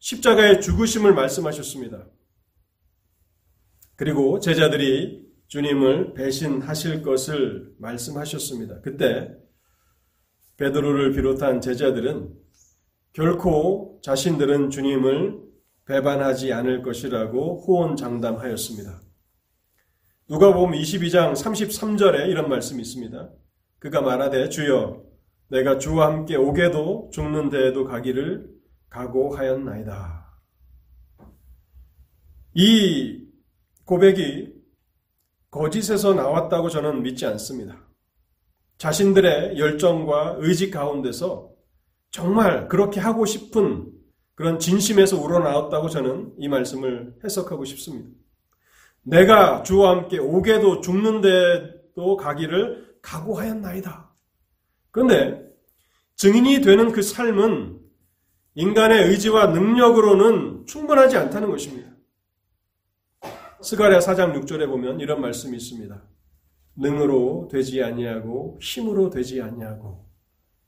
십자가의 0.00 0.60
죽으심을 0.60 1.14
말씀하셨습니다. 1.14 2.06
그리고 3.96 4.38
제자들이 4.38 5.26
주님을 5.48 6.14
배신하실 6.14 7.02
것을 7.02 7.72
말씀하셨습니다. 7.78 8.80
그때 8.80 9.34
베드로를 10.56 11.12
비롯한 11.12 11.60
제자들은 11.60 12.34
결코 13.12 14.00
자신들은 14.02 14.70
주님을 14.70 15.40
배반하지 15.86 16.52
않을 16.52 16.82
것이라고 16.82 17.62
호언장담하였습니다. 17.62 19.07
누가 20.28 20.52
보면 20.52 20.78
22장 20.78 21.32
33절에 21.32 22.28
이런 22.28 22.50
말씀이 22.50 22.82
있습니다. 22.82 23.30
그가 23.78 24.02
말하되 24.02 24.50
주여 24.50 25.02
내가 25.48 25.78
주와 25.78 26.08
함께 26.08 26.36
오게도 26.36 27.08
죽는 27.14 27.48
데에도 27.48 27.84
가기를 27.84 28.50
각오하였나이다. 28.90 30.28
이 32.52 33.26
고백이 33.86 34.52
거짓에서 35.50 36.12
나왔다고 36.12 36.68
저는 36.68 37.02
믿지 37.02 37.24
않습니다. 37.24 37.88
자신들의 38.76 39.58
열정과 39.58 40.36
의지 40.40 40.70
가운데서 40.70 41.50
정말 42.10 42.68
그렇게 42.68 43.00
하고 43.00 43.24
싶은 43.24 43.92
그런 44.34 44.58
진심에서 44.58 45.18
우러나왔다고 45.18 45.88
저는 45.88 46.34
이 46.36 46.48
말씀을 46.48 47.14
해석하고 47.24 47.64
싶습니다. 47.64 48.10
내가 49.08 49.62
주와 49.62 49.90
함께 49.90 50.18
오게도 50.18 50.80
죽는데도 50.82 52.16
가기를 52.16 52.98
각오하였나이다. 53.00 54.14
그런데 54.90 55.48
증인이 56.16 56.60
되는 56.60 56.92
그 56.92 57.00
삶은 57.00 57.80
인간의 58.54 59.08
의지와 59.08 59.46
능력으로는 59.48 60.66
충분하지 60.66 61.16
않다는 61.16 61.50
것입니다. 61.50 61.90
스가랴 63.62 64.00
4장 64.00 64.34
6절에 64.40 64.66
보면 64.66 65.00
이런 65.00 65.20
말씀이 65.20 65.56
있습니다. 65.56 66.02
능으로 66.76 67.48
되지 67.50 67.82
아니하고 67.82 68.58
힘으로 68.60 69.10
되지 69.10 69.40
아니하고 69.40 70.06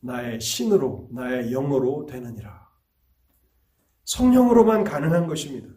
나의 0.00 0.40
신으로 0.40 1.08
나의 1.12 1.50
영으로 1.50 2.06
되느니라. 2.06 2.68
성령으로만 4.04 4.84
가능한 4.84 5.26
것입니다. 5.26 5.68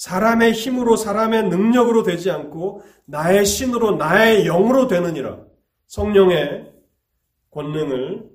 사람의 0.00 0.52
힘으로 0.52 0.96
사람의 0.96 1.50
능력으로 1.50 2.02
되지 2.02 2.30
않고 2.30 2.82
나의 3.04 3.44
신으로 3.44 3.96
나의 3.96 4.44
영으로 4.44 4.88
되느니라. 4.88 5.44
성령의 5.88 6.72
권능을 7.50 8.30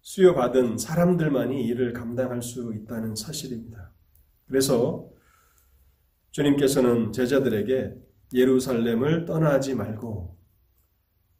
수여받은 0.00 0.78
사람들만이 0.78 1.64
이를 1.66 1.92
감당할 1.92 2.42
수 2.42 2.74
있다는 2.74 3.14
사실입니다. 3.14 3.92
그래서 4.48 5.08
주님께서는 6.32 7.12
제자들에게 7.12 7.94
예루살렘을 8.34 9.24
떠나지 9.24 9.76
말고 9.76 10.36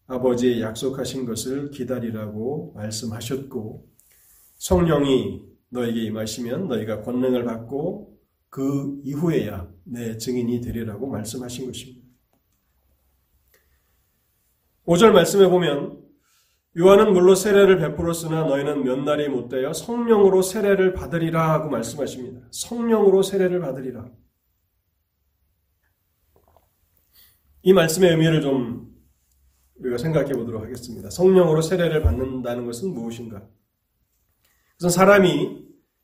아버지의 0.07 0.61
약속하신 0.61 1.27
것을 1.27 1.71
기다리라고 1.71 2.75
말씀하셨고 2.77 3.89
성령이 4.59 5.43
너에게 5.71 6.01
임하시면 6.05 6.69
너희가 6.69 7.03
권능을 7.03 7.43
받고 7.43 8.12
그 8.53 9.01
이후에야 9.03 9.67
내 9.85 10.19
증인이 10.19 10.61
되리라고 10.61 11.09
말씀하신 11.09 11.65
것입니다. 11.65 12.07
5절 14.87 15.13
말씀에 15.13 15.49
보면 15.49 16.03
요한은 16.77 17.15
물로 17.15 17.35
세례를 17.35 17.79
베풀었으나 17.79 18.45
너희는 18.45 18.85
몇 18.85 18.99
날이 18.99 19.31
못 19.31 19.49
되어 19.49 19.73
성령으로 19.73 20.43
세례를 20.43 20.93
받으리라 20.93 21.51
하고 21.51 21.71
말씀하십니다. 21.71 22.47
성령으로 22.51 23.23
세례를 23.23 23.61
받으리라. 23.61 24.13
이 27.63 27.73
말씀의 27.73 28.11
의미를 28.11 28.43
좀 28.43 28.93
우리가 29.77 29.97
생각해 29.97 30.35
보도록 30.35 30.63
하겠습니다. 30.63 31.09
성령으로 31.09 31.63
세례를 31.63 32.03
받는다는 32.03 32.67
것은 32.67 32.93
무엇인가? 32.93 33.49
그것은 34.77 34.91
사람이 34.91 35.62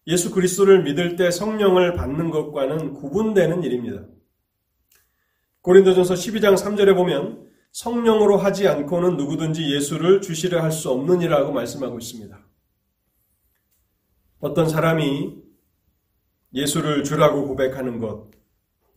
예수 0.09 0.31
그리스도를 0.31 0.83
믿을 0.83 1.17
때 1.17 1.31
성령을 1.31 1.93
받는 1.95 2.31
것과는 2.31 2.95
구분되는 2.95 3.63
일입니다. 3.63 4.07
고린도전서 5.61 6.15
12장 6.15 6.57
3절에 6.57 6.97
보면 6.97 7.47
성령으로 7.73 8.39
하지 8.39 8.67
않고는 8.67 9.19
누구든지 9.19 9.75
예수를 9.75 10.23
주시려 10.23 10.63
할 10.63 10.73
수 10.73 10.91
없느니라고 10.91 11.53
말씀하고 11.53 11.99
있습니다. 11.99 12.39
어떤 14.41 14.69
사람이 14.69 15.37
예수를 16.55 17.05
주라고 17.05 17.47
고백하는 17.47 17.99
것, 17.99 18.31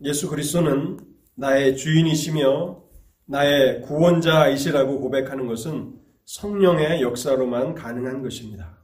예수 0.03 0.29
그리스도는 0.29 0.97
나의 1.35 1.75
주인이시며 1.75 2.81
나의 3.25 3.81
구원자이시라고 3.81 5.01
고백하는 5.01 5.47
것은 5.47 5.99
성령의 6.23 7.01
역사로만 7.01 7.75
가능한 7.75 8.21
것입니다. 8.21 8.81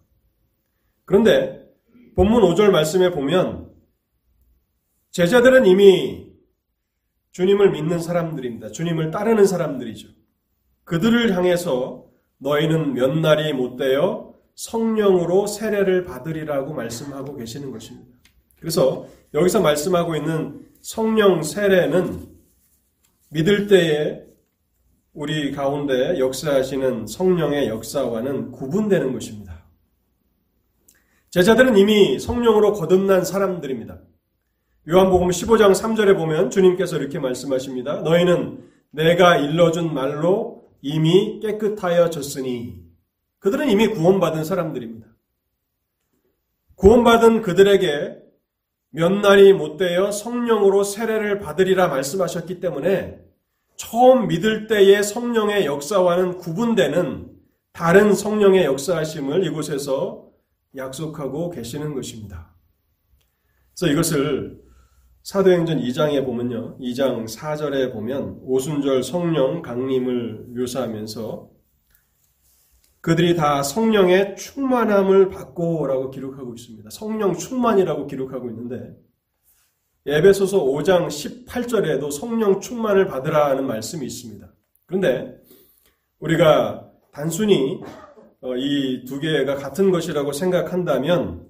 그런데 1.06 1.67
본문 2.18 2.42
5절 2.42 2.72
말씀에 2.72 3.12
보면 3.12 3.70
제자들은 5.12 5.68
이미 5.68 6.32
주님을 7.30 7.70
믿는 7.70 8.00
사람들입니다. 8.00 8.72
주님을 8.72 9.12
따르는 9.12 9.46
사람들이죠. 9.46 10.08
그들을 10.84 11.36
향해서 11.36 12.08
너희는 12.40 12.96
몇 12.96 13.16
날이 13.20 13.54
못되어 13.54 14.34
성령으로 14.56 15.46
세례를 15.46 16.06
받으리라고 16.06 16.74
말씀하고 16.74 17.36
계시는 17.36 17.70
것입니다. 17.70 18.18
그래서 18.60 19.08
여기서 19.36 19.62
말씀하고 19.62 20.16
있는 20.16 20.66
성령 20.82 21.44
세례는 21.44 22.30
믿을 23.30 23.68
때에 23.68 24.24
우리 25.14 25.52
가운데 25.52 26.18
역사하시는 26.18 27.06
성령의 27.06 27.68
역사와는 27.68 28.54
구분되는 28.54 29.14
것입니다. 29.14 29.47
제자들은 31.38 31.78
이미 31.78 32.18
성령으로 32.18 32.74
거듭난 32.74 33.24
사람들입니다. 33.24 34.00
요한복음 34.90 35.28
15장 35.28 35.72
3절에 35.72 36.18
보면 36.18 36.50
주님께서 36.50 36.98
이렇게 36.98 37.20
말씀하십니다. 37.20 38.02
너희는 38.02 38.68
내가 38.90 39.38
일러준 39.38 39.94
말로 39.94 40.64
이미 40.82 41.40
깨끗하여졌으니 41.40 42.82
그들은 43.38 43.70
이미 43.70 43.86
구원받은 43.86 44.46
사람들입니다. 44.46 45.06
구원받은 46.74 47.44
그들에게 47.44 48.18
몇 48.90 49.12
날이 49.12 49.54
못되어 49.54 50.10
성령으로 50.10 50.84
세례를 50.84 51.38
받으리라 51.38 51.88
말씀하셨기 51.88 52.60
때문에 52.60 53.20
처음 53.76 54.28
믿을 54.28 54.66
때의 54.66 55.04
성령의 55.04 55.68
역사와는 55.68 56.40
구분되는 56.40 57.30
다른 57.74 58.16
성령의 58.16 58.66
역사하심을 58.66 59.46
이곳에서 59.46 60.27
약속하고 60.76 61.50
계시는 61.50 61.94
것입니다. 61.94 62.56
그래서 63.78 63.92
이것을 63.92 64.62
사도행전 65.24 65.80
2장에 65.80 66.24
보면요. 66.26 66.78
2장 66.80 67.26
4절에 67.26 67.92
보면 67.92 68.40
오순절 68.44 69.04
성령 69.04 69.62
강림을 69.62 70.48
묘사하면서 70.56 71.50
그들이 73.02 73.36
다 73.36 73.62
성령의 73.64 74.36
충만함을 74.36 75.30
받고 75.30 75.88
라고 75.88 76.10
기록하고 76.10 76.54
있습니다. 76.54 76.90
성령 76.90 77.34
충만이라고 77.34 78.08
기록하고 78.08 78.50
있는데 78.50 78.96
에베소서 80.06 80.64
5장 80.64 81.08
18절에도 81.08 82.12
성령 82.12 82.62
충만을 82.62 83.08
받으라는 83.08 83.68
말씀이 83.68 84.06
있습니다. 84.06 84.50
그런데 84.86 85.38
우리가 86.20 86.90
단순히 87.12 87.82
어, 87.82 88.07
이 88.42 89.06
두 89.06 89.20
개가 89.20 89.56
같은 89.56 89.92
것이라고 89.92 90.32
생각한다면 90.32 91.48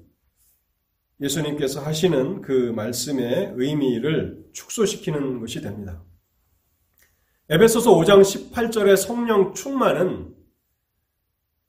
예수님께서 1.20 1.82
하시는 1.82 2.42
그 2.42 2.72
말씀의 2.76 3.54
의미를 3.56 4.46
축소시키는 4.54 5.40
것이 5.40 5.62
됩니다. 5.62 6.04
에베소서 7.50 7.96
5장 7.96 8.22
18절의 8.22 8.98
성령 8.98 9.54
충만은 9.54 10.34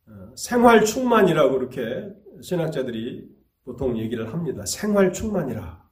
어, 0.07 0.35
생활 0.37 0.85
충만이라고 0.85 1.59
그렇게 1.59 2.09
신학자들이 2.42 3.28
보통 3.64 3.98
얘기를 3.98 4.33
합니다. 4.33 4.64
생활 4.66 5.12
충만이라. 5.12 5.88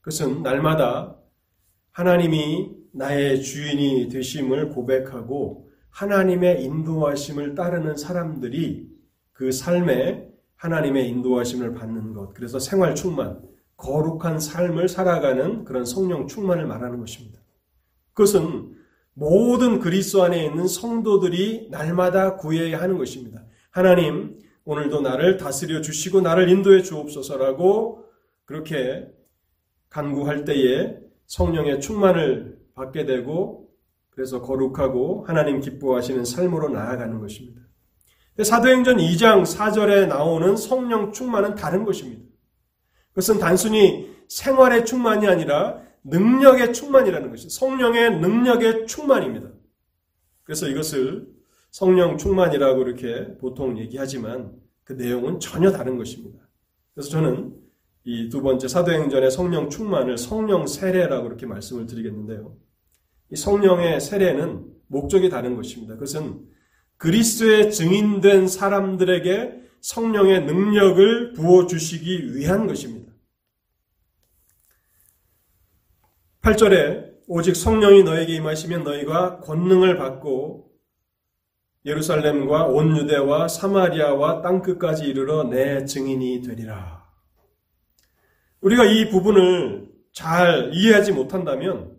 그것은 0.00 0.42
날마다 0.42 1.16
하나님이 1.92 2.70
나의 2.92 3.42
주인이 3.42 4.08
되심을 4.08 4.70
고백하고 4.70 5.70
하나님의 5.94 6.64
인도하심을 6.64 7.54
따르는 7.54 7.96
사람들이 7.96 8.88
그 9.32 9.52
삶에 9.52 10.28
하나님의 10.56 11.08
인도하심을 11.08 11.74
받는 11.74 12.14
것. 12.14 12.34
그래서 12.34 12.58
생활 12.58 12.96
충만, 12.96 13.40
거룩한 13.76 14.40
삶을 14.40 14.88
살아가는 14.88 15.64
그런 15.64 15.84
성령 15.84 16.26
충만을 16.26 16.66
말하는 16.66 16.98
것입니다. 16.98 17.38
그것은 18.12 18.74
모든 19.12 19.78
그리스도 19.78 20.24
안에 20.24 20.44
있는 20.44 20.66
성도들이 20.66 21.68
날마다 21.70 22.36
구해야 22.36 22.80
하는 22.80 22.98
것입니다. 22.98 23.44
하나님, 23.70 24.38
오늘도 24.64 25.00
나를 25.00 25.36
다스려 25.36 25.80
주시고 25.80 26.22
나를 26.22 26.48
인도해 26.48 26.82
주옵소서라고 26.82 28.04
그렇게 28.44 29.06
간구할 29.90 30.44
때에 30.44 30.96
성령의 31.26 31.80
충만을 31.80 32.58
받게 32.74 33.04
되고 33.04 33.64
그래서 34.14 34.40
거룩하고 34.40 35.24
하나님 35.26 35.60
기뻐하시는 35.60 36.24
삶으로 36.24 36.68
나아가는 36.68 37.18
것입니다. 37.20 37.60
사도행전 38.42 38.96
2장 38.96 39.42
4절에 39.42 40.06
나오는 40.08 40.56
성령 40.56 41.12
충만은 41.12 41.54
다른 41.54 41.84
것입니다. 41.84 42.22
그것은 43.10 43.38
단순히 43.38 44.10
생활의 44.28 44.84
충만이 44.84 45.26
아니라 45.26 45.82
능력의 46.04 46.72
충만이라는 46.72 47.30
것이 47.30 47.48
성령의 47.48 48.18
능력의 48.18 48.86
충만입니다. 48.86 49.50
그래서 50.42 50.68
이것을 50.68 51.28
성령 51.70 52.18
충만이라고 52.18 52.82
이렇게 52.82 53.36
보통 53.38 53.78
얘기하지만 53.78 54.52
그 54.84 54.92
내용은 54.92 55.40
전혀 55.40 55.72
다른 55.72 55.96
것입니다. 55.96 56.38
그래서 56.94 57.10
저는 57.10 57.54
이 58.04 58.28
두 58.28 58.42
번째 58.42 58.68
사도행전의 58.68 59.30
성령 59.30 59.70
충만을 59.70 60.18
성령 60.18 60.66
세례라고 60.66 61.26
이렇게 61.26 61.46
말씀을 61.46 61.86
드리겠는데요. 61.86 62.54
이 63.34 63.36
성령의 63.36 64.00
세례는 64.00 64.64
목적이 64.86 65.28
다른 65.28 65.56
것입니다. 65.56 65.94
그것은 65.94 66.46
그리스도의 66.98 67.72
증인된 67.72 68.46
사람들에게 68.46 69.60
성령의 69.80 70.44
능력을 70.44 71.32
부어 71.32 71.66
주시기 71.66 72.36
위한 72.36 72.68
것입니다. 72.68 73.12
8절에 76.42 77.12
오직 77.26 77.56
성령이 77.56 78.04
너에게 78.04 78.36
임하시면 78.36 78.84
너희가 78.84 79.40
권능을 79.40 79.96
받고 79.96 80.70
예루살렘과 81.86 82.66
온 82.66 82.96
유대와 82.96 83.48
사마리아와 83.48 84.42
땅 84.42 84.62
끝까지 84.62 85.06
이르러 85.06 85.42
내 85.42 85.84
증인이 85.84 86.42
되리라. 86.42 87.04
우리가 88.60 88.84
이 88.84 89.10
부분을 89.10 89.88
잘 90.12 90.70
이해하지 90.72 91.12
못한다면 91.12 91.93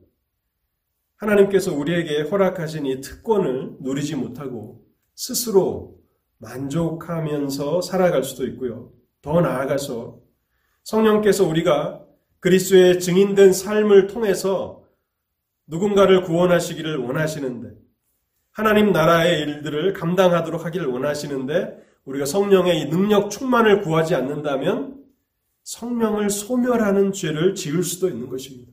하나님께서 1.18 1.74
우리에게 1.74 2.22
허락하신 2.24 2.86
이 2.86 3.02
특권을 3.02 3.78
누리지 3.80 4.16
못하고 4.16 4.86
스스로 5.16 5.98
만족하면서 6.38 7.82
살아갈 7.82 8.24
수도 8.24 8.46
있고요. 8.48 8.92
더 9.22 9.42
나아가서 9.42 10.20
성령께서 10.84 11.48
우리가 11.48 12.04
그리스도의 12.40 13.00
증인된 13.00 13.54
삶을 13.54 14.08
통해서 14.08 14.84
누군가를 15.68 16.22
구원하시기를 16.22 16.98
원하시는데 16.98 17.72
하나님 18.52 18.92
나라의 18.92 19.42
일들을 19.42 19.94
감당하도록 19.94 20.64
하기를 20.64 20.86
원하시는데 20.88 21.84
우리가 22.06 22.26
성령의 22.26 22.82
이 22.82 22.86
능력 22.86 23.30
충만을 23.32 23.82
구하지 23.82 24.14
않는다면 24.14 25.04
성령을 25.64 26.30
소멸하는 26.30 27.12
죄를 27.12 27.56
지을 27.56 27.82
수도 27.82 28.08
있는 28.08 28.30
것입니다. 28.30 28.72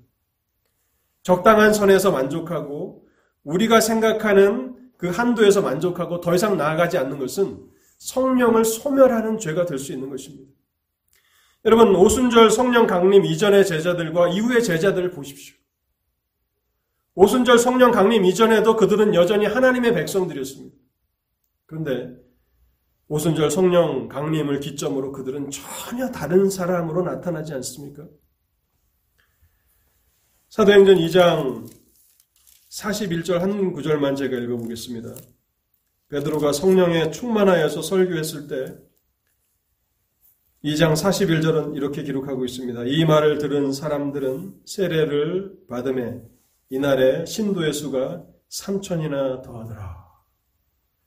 적당한 1.22 1.72
선에서 1.72 2.11
만족하고 2.11 3.06
우리가 3.44 3.80
생각하는 3.80 4.76
그 4.96 5.08
한도에서 5.08 5.62
만족하고 5.62 6.20
더 6.20 6.35
이상 6.35 6.56
나아가지 6.56 6.98
않는 6.98 7.18
것은 7.18 7.68
성령을 7.98 8.64
소멸하는 8.64 9.38
죄가 9.38 9.66
될 9.66 9.78
수 9.78 9.92
있는 9.92 10.11
것입니다. 10.11 10.50
여러분, 11.64 11.94
오순절 11.94 12.50
성령 12.50 12.87
강림 12.87 13.24
이전의 13.24 13.64
제자들과 13.66 14.28
이후의 14.28 14.64
제자들을 14.64 15.11
보십시오. 15.11 15.56
오순절 17.14 17.58
성령 17.58 17.92
강림 17.92 18.24
이전에도 18.24 18.74
그들은 18.74 19.14
여전히 19.14 19.46
하나님의 19.46 19.94
백성들이었습니다. 19.94 20.76
그런데 21.66 22.16
오순절 23.08 23.50
성령 23.50 24.08
강림을 24.08 24.61
기점으로 24.61 25.12
그들은 25.12 25.50
전혀 25.50 26.11
다른 26.11 26.48
사람으로 26.48 27.02
나타나지 27.02 27.52
않습니까? 27.54 28.06
사도행전 30.52 30.96
2장 30.96 31.66
41절 32.68 33.38
한 33.38 33.72
구절만 33.72 34.16
제가 34.16 34.36
읽어보겠습니다. 34.36 35.14
베드로가 36.10 36.52
성령에 36.52 37.10
충만하여서 37.10 37.80
설교했을 37.80 38.48
때 38.48 38.76
2장 40.62 40.92
41절은 40.92 41.74
이렇게 41.74 42.02
기록하고 42.02 42.44
있습니다. 42.44 42.84
이 42.84 43.02
말을 43.06 43.38
들은 43.38 43.72
사람들은 43.72 44.60
세례를 44.66 45.54
받음에 45.70 46.20
이날에 46.68 47.24
신도의 47.24 47.72
수가 47.72 48.22
3천이나 48.50 49.42
더하더라. 49.42 50.04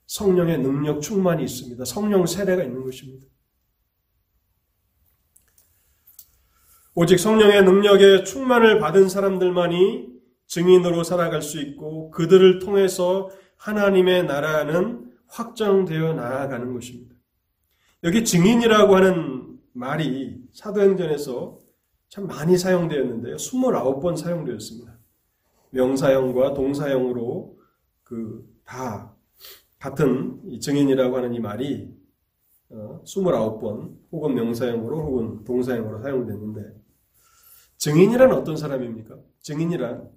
성령의 0.07 0.57
능력 0.57 1.03
충만이 1.03 1.43
있습니다. 1.43 1.85
성령 1.85 2.25
세례가 2.25 2.63
있는 2.63 2.83
것입니다. 2.83 3.27
오직 6.95 7.19
성령의 7.19 7.63
능력에 7.63 8.23
충만을 8.23 8.79
받은 8.79 9.09
사람들만이 9.09 10.07
증인으로 10.47 11.03
살아갈 11.03 11.41
수 11.41 11.61
있고 11.61 12.09
그들을 12.11 12.59
통해서 12.59 13.29
하나님의 13.57 14.25
나라는 14.25 15.11
확장되어 15.27 16.13
나아가는 16.13 16.73
것입니다. 16.73 17.15
여기 18.03 18.23
증인이라고 18.23 18.95
하는 18.95 19.59
말이 19.73 20.37
사도행전에서 20.53 21.59
참 22.09 22.27
많이 22.27 22.57
사용되었는데요. 22.57 23.35
29번 23.35 24.15
사용되었습니다. 24.15 24.97
명사형과 25.71 26.53
동사형으로 26.53 27.57
그 28.03 28.55
다 28.65 29.15
같은 29.79 30.59
증인이라고 30.59 31.17
하는 31.17 31.33
이 31.33 31.39
말이 31.39 31.95
29번 32.71 33.63
어, 33.65 33.97
혹은 34.11 34.33
명사형으로 34.33 34.97
혹은 34.97 35.43
동사형으로 35.43 36.01
사용됐는데 36.01 36.84
증인이란 37.85 38.31
어떤 38.31 38.57
사람입니까? 38.57 39.15
증인이란 39.43 40.09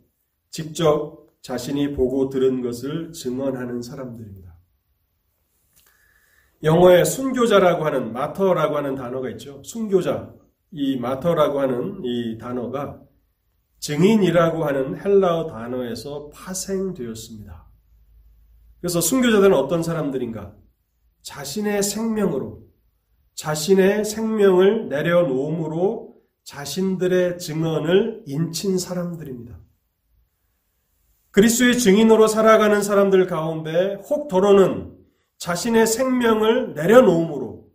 직접 0.48 1.26
자신이 1.42 1.92
보고 1.92 2.30
들은 2.30 2.62
것을 2.62 3.12
증언하는 3.12 3.82
사람들입니다. 3.82 4.56
영어에 6.62 7.04
순교자라고 7.04 7.84
하는 7.84 8.14
마터라고 8.14 8.78
하는 8.78 8.94
단어가 8.94 9.28
있죠. 9.32 9.62
순교자. 9.62 10.32
이 10.70 10.96
마터라고 10.96 11.60
하는 11.60 12.00
이 12.04 12.38
단어가 12.38 13.02
증인이라고 13.80 14.64
하는 14.64 14.98
헬라어 14.98 15.48
단어에서 15.48 16.30
파생되었습니다. 16.30 17.66
그래서 18.80 19.02
순교자들은 19.02 19.54
어떤 19.54 19.82
사람들인가? 19.82 20.56
자신의 21.20 21.82
생명으로, 21.82 22.62
자신의 23.34 24.06
생명을 24.06 24.88
내려놓음으로 24.88 26.07
자신들의 26.48 27.38
증언을 27.38 28.22
인친 28.24 28.78
사람들입니다. 28.78 29.60
그리스도의 31.30 31.78
증인으로 31.78 32.26
살아가는 32.26 32.80
사람들 32.82 33.26
가운데 33.26 33.96
혹 34.08 34.28
더러는 34.28 34.96
자신의 35.36 35.86
생명을 35.86 36.72
내려놓음으로 36.72 37.68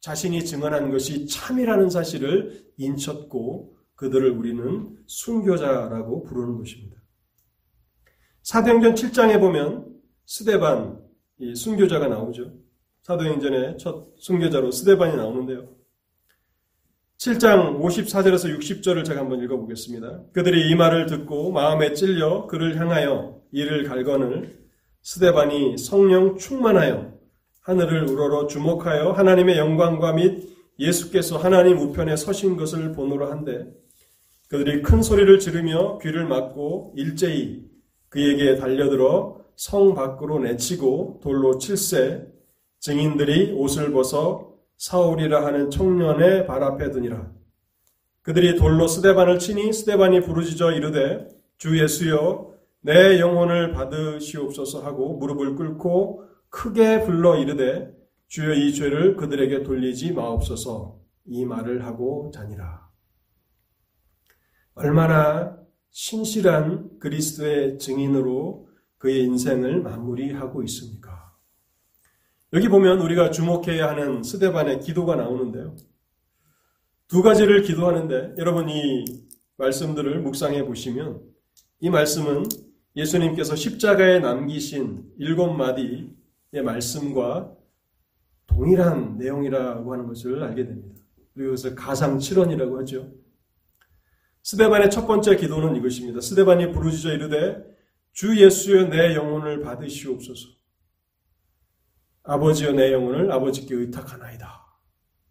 자신이 0.00 0.44
증언한 0.44 0.90
것이 0.90 1.28
참이라는 1.28 1.88
사실을 1.88 2.68
인쳤고 2.78 3.76
그들을 3.94 4.28
우리는 4.28 4.96
순교자라고 5.06 6.24
부르는 6.24 6.58
것입니다. 6.58 7.00
사도행전 8.42 8.94
7장에 8.94 9.38
보면 9.38 9.86
스데반 10.26 11.00
이 11.38 11.54
순교자가 11.54 12.08
나오죠. 12.08 12.54
사도행전의 13.02 13.78
첫 13.78 14.14
순교자로 14.16 14.72
스데반이 14.72 15.14
나오는데요. 15.14 15.77
7장 17.18 17.80
54절에서 17.80 18.56
60절을 18.56 19.04
제가 19.04 19.22
한번 19.22 19.42
읽어보겠습니다. 19.42 20.22
그들이 20.32 20.70
이 20.70 20.76
말을 20.76 21.06
듣고 21.06 21.50
마음에 21.50 21.92
찔려 21.92 22.46
그를 22.46 22.78
향하여 22.78 23.40
이를 23.50 23.82
갈거늘 23.88 24.56
스데반이 25.02 25.78
성령 25.78 26.36
충만하여 26.36 27.12
하늘을 27.62 28.08
우러러 28.08 28.46
주목하여 28.46 29.10
하나님의 29.10 29.58
영광과 29.58 30.12
및 30.12 30.48
예수께서 30.78 31.38
하나님 31.38 31.78
우편에 31.78 32.14
서신 32.14 32.56
것을 32.56 32.92
본으로 32.92 33.32
한데 33.32 33.66
그들이 34.48 34.82
큰 34.82 35.02
소리를 35.02 35.40
지르며 35.40 35.98
귀를 35.98 36.24
막고 36.24 36.94
일제히 36.96 37.64
그에게 38.10 38.54
달려들어 38.54 39.40
성 39.56 39.94
밖으로 39.94 40.38
내치고 40.38 41.18
돌로 41.20 41.58
칠세 41.58 42.28
증인들이 42.78 43.54
옷을 43.56 43.90
벗어 43.90 44.47
사울이라 44.78 45.44
하는 45.44 45.70
청년의 45.70 46.46
발 46.46 46.62
앞에 46.62 46.90
두니라. 46.90 47.30
그들이 48.22 48.56
돌로 48.56 48.86
스데반을 48.88 49.38
치니 49.38 49.72
스데반이 49.72 50.22
부르짖어 50.22 50.72
이르되 50.72 51.28
주 51.56 51.80
예수여 51.80 52.54
내 52.80 53.18
영혼을 53.20 53.72
받으시옵소서 53.72 54.82
하고 54.82 55.16
무릎을 55.18 55.56
꿇고 55.56 56.24
크게 56.48 57.04
불러 57.04 57.36
이르되 57.36 57.92
주여 58.28 58.54
이 58.54 58.72
죄를 58.72 59.16
그들에게 59.16 59.62
돌리지 59.62 60.12
마옵소서 60.12 61.00
이 61.26 61.44
말을 61.44 61.84
하고 61.84 62.30
자니라. 62.32 62.88
얼마나 64.74 65.58
신실한 65.90 66.98
그리스도의 67.00 67.78
증인으로 67.78 68.68
그의 68.98 69.24
인생을 69.24 69.82
마무리하고 69.82 70.62
있습니까? 70.64 71.07
여기 72.54 72.68
보면 72.68 73.00
우리가 73.00 73.30
주목해야 73.30 73.90
하는 73.90 74.22
스데반의 74.22 74.80
기도가 74.80 75.16
나오는데요. 75.16 75.76
두 77.06 77.22
가지를 77.22 77.62
기도하는데 77.62 78.36
여러분 78.38 78.70
이 78.70 79.04
말씀들을 79.58 80.20
묵상해 80.20 80.64
보시면 80.64 81.20
이 81.80 81.90
말씀은 81.90 82.44
예수님께서 82.96 83.54
십자가에 83.54 84.20
남기신 84.20 85.12
일곱 85.18 85.52
마디의 85.52 86.62
말씀과 86.64 87.54
동일한 88.46 89.18
내용이라고 89.18 89.92
하는 89.92 90.06
것을 90.06 90.42
알게 90.42 90.64
됩니다. 90.64 91.02
그리고 91.34 91.50
이것을 91.50 91.74
가상칠언이라고 91.74 92.78
하죠. 92.80 93.12
스데반의 94.42 94.90
첫 94.90 95.06
번째 95.06 95.36
기도는 95.36 95.76
이것입니다. 95.76 96.22
스데반이 96.22 96.72
부르짖어 96.72 97.12
이르되 97.12 97.62
주 98.12 98.42
예수여 98.42 98.88
내 98.88 99.14
영혼을 99.14 99.60
받으시옵소서. 99.60 100.58
아버지여 102.28 102.72
내 102.72 102.92
영혼을 102.92 103.32
아버지께 103.32 103.74
의탁하나이다. 103.74 104.62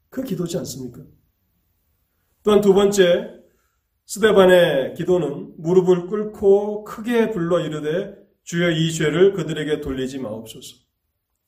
그 0.10 0.24
기도지 0.24 0.58
않습니까? 0.58 1.04
또한 2.42 2.60
두 2.60 2.74
번째 2.74 3.36
스데반의 4.06 4.96
기도는 4.96 5.54
무릎을 5.58 6.08
꿇고 6.08 6.86
크게 6.86 7.30
불러 7.30 7.60
이르되 7.60 8.16
주여 8.44 8.72
이 8.72 8.92
죄를 8.92 9.34
그들에게 9.34 9.82
돌리지 9.82 10.18
마옵소서. 10.18 10.78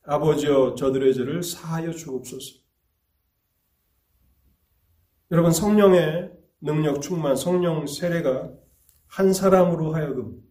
아버지여 0.04 0.76
저들의 0.76 1.16
죄를 1.16 1.42
사하여 1.42 1.94
주옵소서. 1.94 2.60
여러분 5.32 5.52
성령의 5.52 6.32
능력 6.62 7.02
충만 7.02 7.36
성령 7.36 7.88
세례가 7.88 8.52
한 9.08 9.34
사람으로 9.34 9.96
하여금 9.96 10.44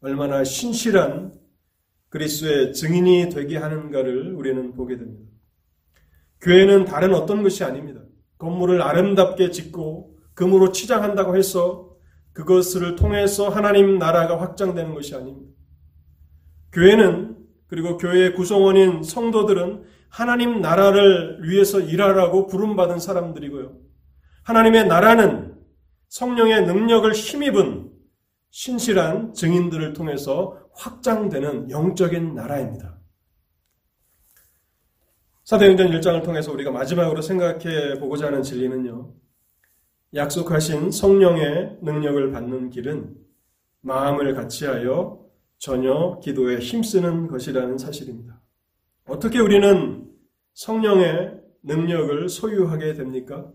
얼마나 0.00 0.42
신실한 0.42 1.39
그리스도의 2.10 2.72
증인이 2.74 3.30
되게 3.30 3.56
하는가를 3.56 4.34
우리는 4.34 4.74
보게 4.74 4.96
됩니다. 4.98 5.30
교회는 6.40 6.84
다른 6.84 7.14
어떤 7.14 7.42
것이 7.42 7.64
아닙니다. 7.64 8.00
건물을 8.38 8.82
아름답게 8.82 9.50
짓고 9.50 10.16
금으로 10.34 10.72
치장한다고 10.72 11.36
해서 11.36 11.90
그것을 12.32 12.96
통해서 12.96 13.48
하나님 13.48 13.98
나라가 13.98 14.40
확장되는 14.40 14.94
것이 14.94 15.14
아닙니다. 15.14 15.52
교회는 16.72 17.36
그리고 17.66 17.96
교회의 17.96 18.34
구성원인 18.34 19.02
성도들은 19.02 19.84
하나님 20.08 20.60
나라를 20.60 21.48
위해서 21.48 21.80
일하라고 21.80 22.46
부름받은 22.46 22.98
사람들이고요. 22.98 23.76
하나님의 24.42 24.86
나라는 24.86 25.54
성령의 26.08 26.66
능력을 26.66 27.12
힘입은 27.12 27.90
신실한 28.50 29.34
증인들을 29.34 29.92
통해서 29.92 30.59
확장되는 30.72 31.70
영적인 31.70 32.34
나라입니다. 32.34 32.98
사도행전 35.44 35.88
1장을 35.88 36.22
통해서 36.22 36.52
우리가 36.52 36.70
마지막으로 36.70 37.22
생각해 37.22 37.98
보고자 37.98 38.26
하는 38.26 38.42
진리는요. 38.42 39.12
약속하신 40.14 40.90
성령의 40.90 41.78
능력을 41.82 42.30
받는 42.30 42.70
길은 42.70 43.16
마음을 43.80 44.34
같이하여 44.34 45.20
전혀 45.58 46.20
기도에 46.20 46.58
힘쓰는 46.58 47.26
것이라는 47.26 47.78
사실입니다. 47.78 48.40
어떻게 49.06 49.38
우리는 49.40 50.08
성령의 50.54 51.40
능력을 51.62 52.28
소유하게 52.28 52.94
됩니까? 52.94 53.50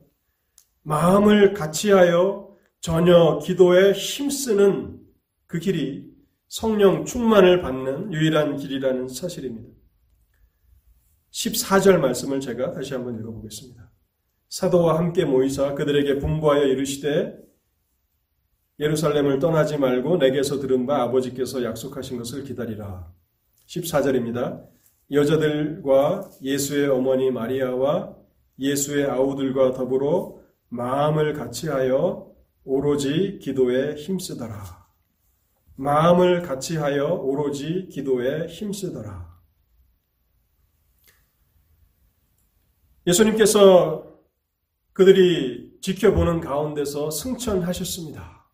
마음을 0.84 1.54
같이하여 1.54 2.56
전혀 2.80 3.40
기도에 3.40 3.94
힘쓰는 3.94 5.00
그 5.48 5.60
길이 5.60 6.15
성령 6.56 7.04
충만을 7.04 7.62
받는 7.62 8.14
유일한 8.14 8.56
길이라는 8.56 9.10
사실입니다. 9.10 9.78
14절 11.32 11.98
말씀을 11.98 12.40
제가 12.40 12.72
다시 12.72 12.94
한번 12.94 13.20
읽어보겠습니다. 13.20 13.92
사도와 14.48 14.98
함께 14.98 15.26
모이사 15.26 15.74
그들에게 15.74 16.18
분부하여 16.18 16.64
이르시되 16.64 17.36
예루살렘을 18.80 19.40
떠나지 19.40 19.78
말고 19.78 20.16
내게서 20.16 20.62
들은 20.62 20.86
바 20.86 21.02
아버지께서 21.02 21.62
약속하신 21.62 22.20
것을 22.20 22.46
기다리라. 22.46 23.12
14절입니다. 23.68 24.66
여자들과 25.12 26.30
예수의 26.42 26.88
어머니 26.88 27.32
마리아와 27.32 28.16
예수의 28.60 29.08
아우들과 29.08 29.74
더불어 29.74 30.40
마음을 30.70 31.34
같이하여 31.34 32.32
오로지 32.64 33.40
기도에 33.42 33.96
힘쓰더라. 33.96 34.85
마음을 35.76 36.42
같이하여 36.42 37.08
오로지 37.08 37.88
기도에 37.92 38.48
힘쓰더라. 38.48 39.36
예수님께서 43.08 44.16
그들이 44.94 45.78
지켜보는 45.82 46.40
가운데서 46.42 47.12
승천하셨습니다. 47.12 48.48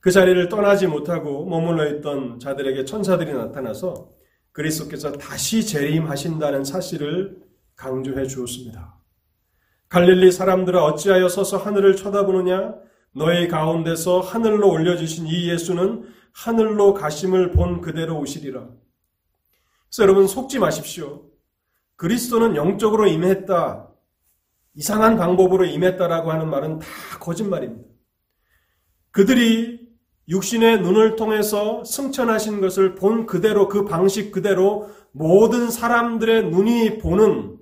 그 0.00 0.10
자리를 0.10 0.48
떠나지 0.48 0.86
못하고 0.86 1.44
머물러 1.46 1.88
있던 1.96 2.38
자들에게 2.38 2.84
천사들이 2.84 3.32
나타나서 3.32 4.10
그리스도께서 4.52 5.12
다시 5.12 5.64
재림하신다는 5.64 6.64
사실을 6.64 7.40
강조해 7.76 8.26
주었습니다. 8.26 8.98
갈릴리 9.88 10.32
사람들아 10.32 10.84
어찌하여 10.84 11.28
서서 11.28 11.56
하늘을 11.56 11.96
쳐다보느냐? 11.96 12.74
너희 13.12 13.48
가운데서 13.48 14.20
하늘로 14.20 14.70
올려주신 14.70 15.26
이 15.26 15.48
예수는 15.48 16.08
하늘로 16.32 16.94
가심을 16.94 17.50
본 17.50 17.80
그대로 17.80 18.18
오시리라. 18.18 18.60
그래서 18.60 20.02
여러분 20.02 20.26
속지 20.26 20.58
마십시오. 20.58 21.24
그리스도는 21.96 22.54
영적으로 22.54 23.06
임했다. 23.06 23.88
이상한 24.74 25.16
방법으로 25.16 25.64
임했다라고 25.64 26.30
하는 26.30 26.48
말은 26.48 26.78
다 26.78 26.86
거짓말입니다. 27.18 27.88
그들이 29.10 29.88
육신의 30.28 30.82
눈을 30.82 31.16
통해서 31.16 31.82
승천하신 31.84 32.60
것을 32.60 32.94
본 32.94 33.26
그대로 33.26 33.66
그 33.66 33.84
방식 33.84 34.30
그대로 34.30 34.90
모든 35.10 35.70
사람들의 35.70 36.50
눈이 36.50 36.98
보는 36.98 37.58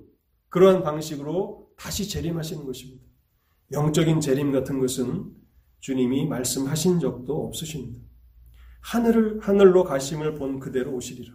그러한 0.49 0.83
방식으로 0.83 1.69
다시 1.77 2.07
재림하시는 2.09 2.65
것입니다. 2.65 3.03
영적인 3.71 4.19
재림 4.21 4.51
같은 4.51 4.79
것은 4.79 5.31
주님이 5.79 6.27
말씀하신 6.27 6.99
적도 6.99 7.45
없으십니다. 7.45 7.99
하늘을 8.81 9.39
하늘로 9.41 9.83
가심을 9.83 10.35
본 10.35 10.59
그대로 10.59 10.93
오시리라. 10.93 11.33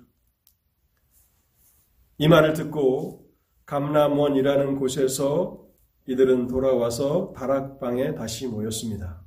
이 2.18 2.28
말을 2.28 2.52
듣고 2.54 3.26
감람원이라는 3.66 4.76
곳에서 4.76 5.66
이들은 6.06 6.48
돌아와서 6.48 7.32
다락방에 7.36 8.14
다시 8.14 8.46
모였습니다. 8.46 9.22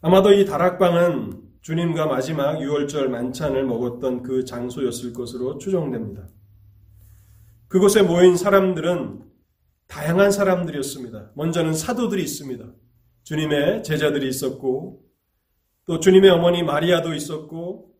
아마도 0.00 0.32
이 0.32 0.44
다락방은 0.44 1.42
주님과 1.62 2.06
마지막 2.06 2.58
6월절 2.58 3.06
만찬을 3.06 3.64
먹었던 3.64 4.22
그 4.22 4.44
장소였을 4.44 5.12
것으로 5.12 5.58
추정됩니다. 5.58 6.28
그곳에 7.68 8.02
모인 8.02 8.36
사람들은 8.36 9.24
다양한 9.86 10.30
사람들이었습니다. 10.30 11.32
먼저는 11.34 11.72
사도들이 11.72 12.22
있습니다. 12.22 12.72
주님의 13.24 13.82
제자들이 13.82 14.28
있었고, 14.28 15.02
또 15.86 16.00
주님의 16.00 16.30
어머니 16.30 16.62
마리아도 16.62 17.12
있었고, 17.14 17.92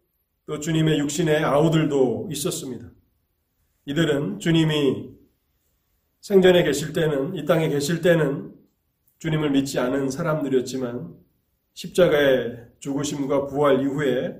또 0.47 0.61
주님의 0.61 0.99
육신의 1.01 1.43
아우들도 1.43 2.29
있었습니다. 2.31 2.91
이들은 3.87 4.39
주님이 4.39 5.11
생전에 6.21 6.63
계실 6.63 6.93
때는, 6.93 7.35
이 7.37 7.45
땅에 7.45 7.69
계실 7.69 8.01
때는 8.01 8.55
주님을 9.19 9.51
믿지 9.51 9.79
않은 9.79 10.11
사람들이었지만, 10.11 11.15
십자가의 11.75 12.69
죽으심과 12.81 13.47
부활 13.47 13.81
이후에 13.83 14.37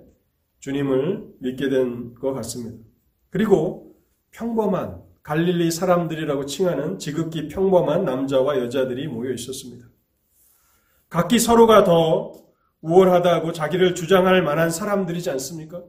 주님을 0.61 1.35
믿게 1.41 1.69
된 1.69 2.15
것 2.15 2.33
같습니다. 2.35 2.83
그리고 3.31 3.97
평범한 4.31 5.03
갈릴리 5.23 5.71
사람들이라고 5.71 6.47
칭하는 6.47 6.99
지극히 6.99 7.49
평범한 7.49 8.05
남자와 8.05 8.59
여자들이 8.59 9.09
모여 9.09 9.33
있었습니다. 9.33 9.87
각기 11.15 11.39
서로가 11.39 11.85
더 11.85 12.33
우월하다고 12.81 13.53
자기를 13.53 13.95
주장할 13.95 14.43
만한 14.43 14.69
사람들이지 14.69 15.31
않습니까? 15.31 15.85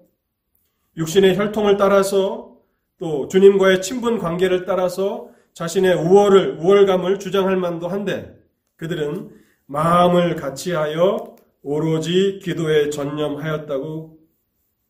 육신의 0.97 1.35
혈통을 1.35 1.77
따라서 1.77 2.57
또 2.99 3.27
주님과의 3.27 3.81
친분 3.81 4.19
관계를 4.19 4.65
따라서 4.65 5.29
자신의 5.55 5.95
우월을, 5.95 6.59
우월감을 6.59 7.17
주장할 7.17 7.57
만도 7.57 7.87
한데 7.87 8.37
그들은 8.75 9.31
마음을 9.65 10.35
같이하여 10.35 11.35
오로지 11.63 12.39
기도에 12.43 12.91
전념하였다고 12.91 14.19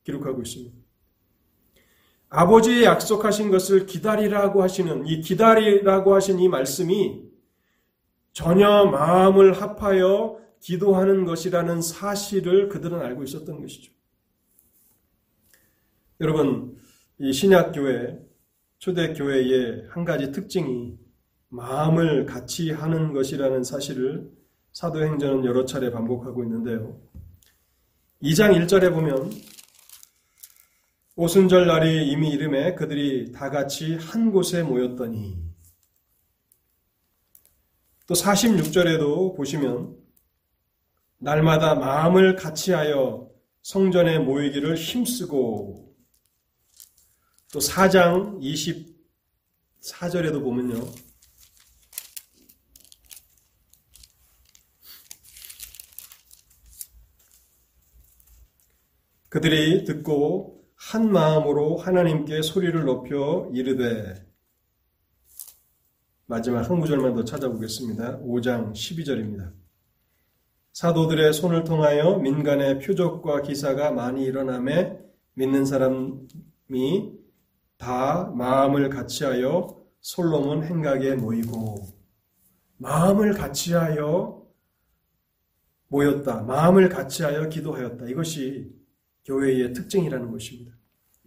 기록하고 0.04 0.41
있습니다. 0.41 0.76
아버지의 2.28 2.84
약속하신 2.84 3.52
것을 3.52 3.86
기다리라고 3.86 4.62
하시는 4.62 5.08
이 5.08 5.21
기다리라고 5.21 6.13
하신 6.13 6.39
이 6.41 6.50
말씀이 6.50 7.24
전혀 8.36 8.84
마음을 8.84 9.54
합하여 9.54 10.41
기도하는 10.60 11.24
것이라는 11.24 11.82
사실을 11.82 12.67
그들은 12.67 13.00
알고 13.00 13.24
있었던 13.24 13.62
것이죠. 13.62 13.93
여러분, 16.19 16.76
이 17.17 17.32
신약교회, 17.32 18.19
초대교회의 18.80 19.86
한 19.88 20.04
가지 20.04 20.34
특징이 20.34 20.98
마음을 21.48 22.26
같이 22.26 22.71
하는 22.71 23.13
것이라는 23.13 23.63
사실을 23.63 24.30
사도행전은 24.74 25.45
여러 25.45 25.63
차례 25.63 25.89
반복하고 25.89 26.43
있는데요. 26.43 27.00
2장 28.21 28.54
1절에 28.54 28.91
보면 28.91 29.32
오순절 31.15 31.67
날이 31.67 32.10
이미 32.10 32.32
이름에 32.32 32.76
그들이 32.76 33.32
다 33.32 33.50
같이 33.50 33.95
한 33.95 34.34
곳에 34.34 34.62
모였더니 34.62 35.44
또 38.08 38.13
46절에도 38.13 39.36
보시면 39.36 39.98
날마다 41.18 41.76
마음을 41.76 42.36
같이하여 42.36 43.30
성전에 43.63 44.20
모이기를 44.20 44.76
힘쓰고 44.76 45.95
또 47.51 47.60
4장 47.60 48.39
24절에도 49.82 50.43
보면요. 50.43 50.91
그들이 59.30 59.84
듣고 59.84 60.64
한 60.76 61.12
마음으로 61.12 61.78
하나님께 61.78 62.41
소리를 62.41 62.84
높여 62.86 63.49
이르되 63.53 64.24
마지막 66.28 66.67
한 66.67 66.80
구절만 66.80 67.13
더 67.13 67.23
찾아보겠습니다. 67.23 68.19
5장 68.19 68.73
12절입니다. 68.73 69.53
사도들의 70.73 71.32
손을 71.34 71.63
통하여 71.63 72.17
민간의 72.17 72.80
표적과 72.80 73.43
기사가 73.43 73.91
많이 73.91 74.23
일어남에 74.23 74.99
믿는 75.36 75.65
사람이 75.65 77.13
다 77.78 78.32
마음을 78.36 78.89
같이하여 78.89 79.86
솔로몬 80.01 80.63
행각에 80.63 81.13
모이고 81.13 81.86
마음을 82.78 83.34
같이하여 83.34 84.43
모였다. 85.89 86.41
마음을 86.41 86.89
같이하여 86.89 87.49
기도하였다. 87.49 88.07
이것이 88.07 88.73
교회의 89.26 89.73
특징이라는 89.73 90.32
것입니다. 90.32 90.76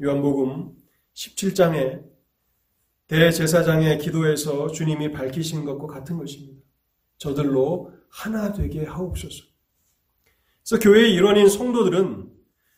요한복음 0.02 0.74
17장에 1.14 2.17
대제사장의 3.08 3.98
기도에서 3.98 4.68
주님이 4.68 5.12
밝히신 5.12 5.64
것과 5.64 5.86
같은 5.86 6.18
것입니다. 6.18 6.62
저들로 7.16 7.92
하나 8.10 8.52
되게 8.52 8.84
하옵소서. 8.84 9.44
그래서 10.62 10.82
교회의 10.82 11.14
일원인 11.14 11.48
성도들은 11.48 12.28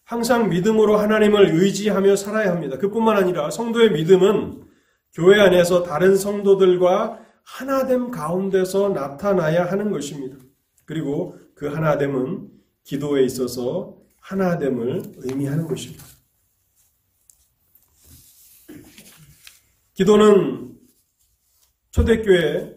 항상 0.05 0.49
믿음으로 0.49 0.97
하나님을 0.97 1.51
의지하며 1.55 2.17
살아야 2.17 2.51
합니다. 2.51 2.79
그뿐만 2.79 3.17
아니라 3.17 3.51
성도의 3.51 3.93
믿음은 3.93 4.65
교회 5.13 5.41
안에서 5.41 5.83
다른 5.83 6.17
성도들과 6.17 7.21
하나됨 7.43 8.11
가운데서 8.11 8.91
나타나야 8.91 9.65
하는 9.65 9.91
것입니다. 9.91 10.37
그리고 10.85 11.37
그 11.55 11.67
하나됨은 11.67 12.49
기도에 12.85 13.25
있어서 13.25 13.97
하나됨을 14.21 15.03
의미하는 15.19 15.67
것입니다. 15.67 16.05
기도는 20.01 20.79
초대교회 21.91 22.75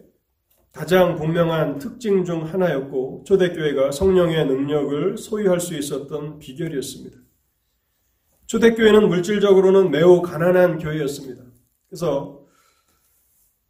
가장 0.74 1.16
분명한 1.16 1.80
특징 1.80 2.26
중 2.26 2.44
하나였고 2.44 3.24
초대교회가 3.26 3.92
성령의 3.92 4.46
능력을 4.46 5.18
소유할 5.18 5.62
수 5.62 5.74
있었던 5.74 6.40
비결이었습니다. 6.40 7.18
초대교회는 8.48 9.08
물질적으로는 9.08 9.90
매우 9.90 10.22
가난한 10.22 10.80
교회였습니다. 10.80 11.46
그래서 11.88 12.46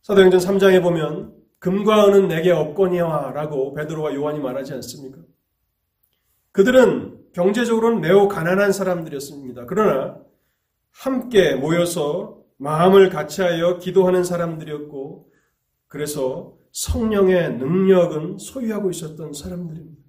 사도행전 0.02 0.40
3장에 0.40 0.82
보면 0.82 1.36
금과 1.60 2.08
은은 2.08 2.30
내게 2.30 2.50
없거니와 2.50 3.34
라고 3.34 3.76
베드로와 3.76 4.16
요한이 4.16 4.40
말하지 4.40 4.74
않습니까? 4.74 5.20
그들은 6.54 7.20
경제적으로는 7.34 8.02
매우 8.02 8.28
가난한 8.28 8.72
사람들이었습니다. 8.72 9.68
그러나 9.68 10.18
함께 10.90 11.54
모여서 11.54 12.43
마음을 12.58 13.10
같이하여 13.10 13.80
기도하는 13.80 14.24
사람들이었고 14.24 15.32
그래서 15.88 16.58
성령의 16.72 17.58
능력은 17.58 18.38
소유하고 18.40 18.90
있었던 18.90 19.34
사람들입니다. 19.34 20.02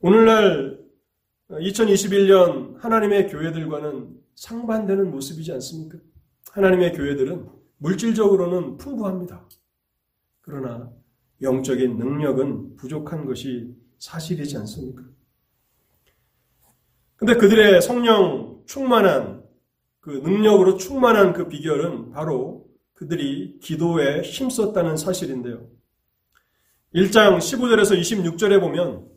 오늘날 0.00 0.80
2021년 1.50 2.78
하나님의 2.78 3.28
교회들과는 3.28 4.18
상반되는 4.34 5.10
모습이지 5.10 5.52
않습니까? 5.52 5.98
하나님의 6.50 6.92
교회들은 6.92 7.48
물질적으로는 7.78 8.76
풍부합니다. 8.76 9.48
그러나 10.40 10.92
영적인 11.40 11.96
능력은 11.96 12.76
부족한 12.76 13.24
것이 13.24 13.74
사실이지 13.98 14.56
않습니까? 14.58 15.04
근데 17.16 17.34
그들의 17.34 17.80
성령 17.80 18.62
충만한 18.66 19.43
그 20.04 20.10
능력으로 20.10 20.76
충만한 20.76 21.32
그 21.32 21.48
비결은 21.48 22.10
바로 22.10 22.66
그들이 22.92 23.58
기도에 23.60 24.20
힘썼다는 24.20 24.98
사실인데요. 24.98 25.66
1장 26.94 27.38
15절에서 27.38 27.98
26절에 27.98 28.60
보면 28.60 29.08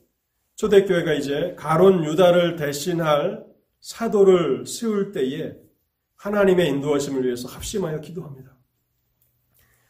초대교회가 0.56 1.14
이제 1.16 1.56
가론 1.60 2.06
유다를 2.06 2.56
대신할 2.56 3.44
사도를 3.82 4.66
세울 4.66 5.12
때에 5.12 5.58
하나님의 6.16 6.70
인도하심을 6.70 7.26
위해서 7.26 7.50
합심하여 7.50 8.00
기도합니다. 8.00 8.56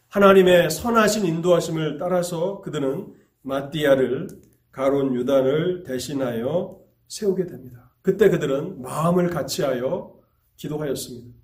하나님의 0.08 0.72
선하신 0.72 1.28
인도하심을 1.28 2.00
따라서 2.00 2.60
그들은 2.62 3.14
마띠아를 3.44 4.30
가론 4.72 5.14
유다를 5.14 5.84
대신하여 5.84 6.80
세우게 7.08 7.46
됩니다. 7.46 7.94
그때 8.02 8.30
그들은 8.30 8.82
마음을 8.82 9.30
같이하여 9.30 10.17
기도하였습니다. 10.58 11.38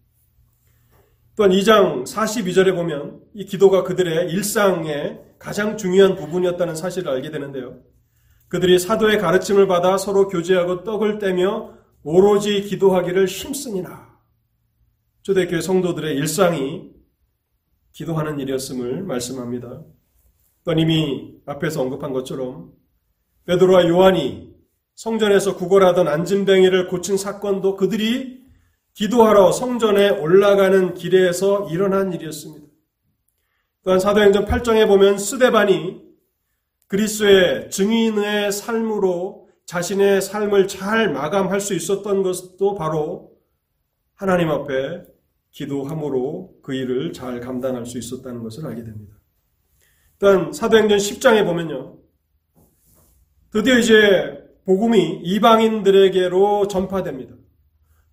또한 1.36 1.52
2장 1.52 2.06
42절에 2.06 2.76
보면 2.76 3.22
이 3.34 3.46
기도가 3.46 3.84
그들의 3.84 4.30
일상의 4.30 5.20
가장 5.40 5.78
중요한 5.78 6.16
부분이었다는 6.16 6.76
사실을 6.76 7.12
알게 7.12 7.32
되는데요. 7.32 7.80
그들이 8.50 8.78
사도의 8.78 9.18
가르침을 9.18 9.66
받아 9.68 9.98
서로 9.98 10.28
교제하고 10.28 10.84
떡을 10.84 11.18
떼며 11.18 11.74
오로지 12.04 12.62
기도하기를 12.62 13.26
힘쓰니라. 13.26 14.14
초대교회 15.24 15.62
성도들의 15.62 16.16
일상이 16.18 16.92
기도하는 17.94 18.40
일이었음을 18.40 19.04
말씀합니다. 19.04 19.84
또한 20.64 20.80
이미 20.80 21.36
앞에서 21.46 21.82
언급한 21.82 22.14
것처럼 22.14 22.72
베드로와 23.46 23.88
요한이 23.88 24.54
성전에서 24.96 25.56
구걸하던 25.56 26.08
안진뱅이를 26.08 26.88
고친 26.88 27.18
사건도 27.18 27.76
그들이 27.76 28.43
기도하러 28.94 29.52
성전에 29.52 30.10
올라가는 30.10 30.94
길에서 30.94 31.68
일어난 31.70 32.14
일이었습니다. 32.14 32.68
또한 33.84 34.00
사도행전 34.00 34.46
8장에 34.46 34.88
보면 34.88 35.18
스데반이 35.18 36.02
그리스의 36.88 37.70
증인의 37.70 38.52
삶으로 38.52 39.50
자신의 39.66 40.22
삶을 40.22 40.68
잘 40.68 41.12
마감할 41.12 41.60
수 41.60 41.74
있었던 41.74 42.22
것도 42.22 42.76
바로 42.76 43.32
하나님 44.14 44.50
앞에 44.50 45.04
기도함으로 45.52 46.56
그 46.62 46.74
일을 46.74 47.14
잘 47.14 47.40
감당할 47.40 47.86
수 47.86 47.98
있었다는 47.98 48.44
것을 48.44 48.66
알게 48.66 48.84
됩니다. 48.84 49.16
또한 50.20 50.54
사도행전 50.54 50.98
10장에 50.98 51.44
보면요. 51.46 51.98
드디어 53.52 53.78
이제 53.78 54.44
복음이 54.66 55.22
이방인들에게로 55.24 56.68
전파됩니다. 56.68 57.36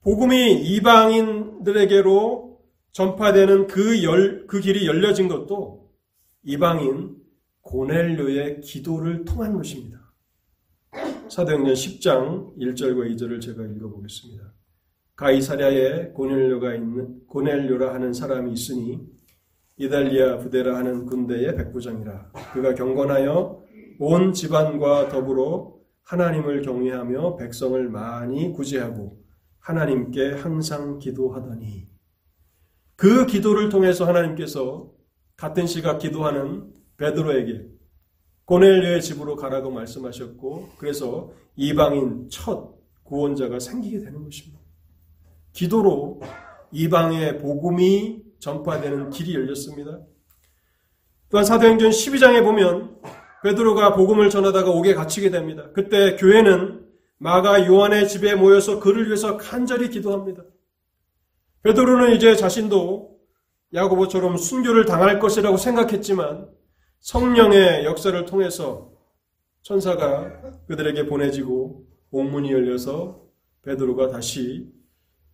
복음이 0.03 0.62
이방인들에게로 0.62 2.59
전파되는 2.92 3.66
그, 3.66 4.03
열, 4.03 4.46
그 4.46 4.61
길이 4.61 4.86
열려진 4.86 5.28
것도 5.28 5.90
이방인 6.42 7.16
고넬료의 7.61 8.62
기도를 8.62 9.26
통한 9.26 9.55
것입니다. 9.57 10.01
사도행전 11.28 11.74
10장 11.74 12.57
1절과 12.57 13.14
2절을 13.14 13.40
제가 13.42 13.62
읽어보겠습니다. 13.64 14.53
가이사랴에 15.16 16.12
고넬료가 16.12 16.74
있는 16.74 17.26
고넬료라 17.26 17.92
하는 17.92 18.14
사람이 18.14 18.53
있으니 18.53 19.07
이달리아 19.76 20.38
부대라 20.38 20.76
하는 20.76 21.05
군대의 21.05 21.57
백부장이라 21.57 22.32
그가 22.55 22.74
경건하여 22.74 23.62
온 23.98 24.32
집안과 24.32 25.11
더불어 25.11 25.74
하나님을 26.05 26.62
경외하며 26.62 27.36
백성을 27.36 27.88
많이 27.90 28.51
구제하고 28.51 29.20
하나님께 29.61 30.32
항상 30.32 30.98
기도하더니 30.98 31.88
그 32.96 33.26
기도를 33.26 33.68
통해서 33.68 34.06
하나님께서 34.06 34.90
같은 35.36 35.66
시각 35.66 35.98
기도하는 35.98 36.72
베드로에게 36.96 37.66
고넬료의 38.44 39.00
집으로 39.00 39.36
가라고 39.36 39.70
말씀하셨고 39.70 40.70
그래서 40.76 41.30
이방인 41.56 42.28
첫 42.28 42.74
구원자가 43.04 43.58
생기게 43.58 44.00
되는 44.00 44.24
것입니다. 44.24 44.61
기도로 45.52 46.20
이방의 46.72 47.38
복음이 47.38 48.22
전파되는 48.38 49.11
길이 49.11 49.34
열렸습니다. 49.34 50.00
또한 51.28 51.44
사도행전 51.44 51.90
12장에 51.90 52.42
보면 52.42 53.00
베드로가 53.42 53.94
복음을 53.94 54.28
전하다가 54.30 54.70
옥에 54.70 54.94
갇히게 54.94 55.30
됩니다. 55.30 55.70
그때 55.72 56.16
교회는 56.16 56.80
마가 57.21 57.66
요한의 57.66 58.09
집에 58.09 58.35
모여서 58.35 58.81
그를 58.81 59.07
위해서 59.07 59.37
간절히 59.37 59.91
기도합니다. 59.91 60.43
베드로는 61.62 62.16
이제 62.16 62.35
자신도 62.35 63.21
야고보처럼 63.75 64.39
순교를 64.39 64.87
당할 64.87 65.18
것이라고 65.18 65.59
생각했지만 65.59 66.49
성령의 67.01 67.85
역사를 67.85 68.25
통해서 68.25 68.93
천사가 69.61 70.62
그들에게 70.66 71.07
보내지고 71.07 71.87
옥문이 72.11 72.53
열려서 72.53 73.23
베드로가 73.62 74.09
다시 74.09 74.73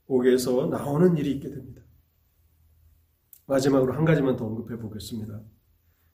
옥에서 0.08 0.66
나오는 0.66 1.16
일이 1.16 1.30
있게 1.32 1.48
됩니다. 1.48 1.82
마지막으로 3.46 3.92
한 3.92 4.04
가지만 4.04 4.34
더 4.34 4.44
언급해 4.44 4.76
보겠습니다. 4.76 5.40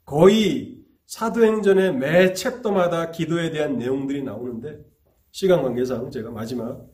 거의 0.05 0.83
사도행전의 1.07 1.97
매 1.97 2.35
챕터마다 2.35 3.11
기도에 3.11 3.51
대한 3.51 3.79
내용들이 3.79 4.23
나오는데 4.23 4.91
시간 5.33 5.62
관계상 5.62 6.11
제가 6.11 6.30
마지막 6.30 6.87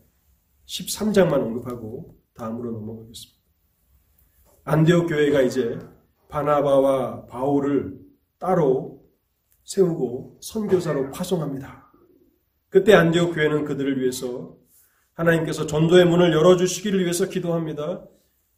13장만 0.67 1.35
언급하고 1.35 2.17
다음으로 2.35 2.71
넘어가겠습니다. 2.71 3.37
안디옥 4.63 5.09
교회가 5.09 5.43
이제 5.43 5.77
바나바와 6.29 7.27
바울을 7.27 7.99
따로 8.39 9.03
세우고 9.65 10.39
선교사로 10.41 11.11
파송합니다. 11.11 11.91
그때 12.69 12.95
안디옥 12.95 13.35
교회는 13.35 13.65
그들을 13.65 14.01
위해서 14.01 14.57
하나님께서 15.15 15.67
전도의 15.67 16.05
문을 16.05 16.33
열어주시기를 16.33 17.01
위해서 17.03 17.29
기도합니다. 17.29 18.07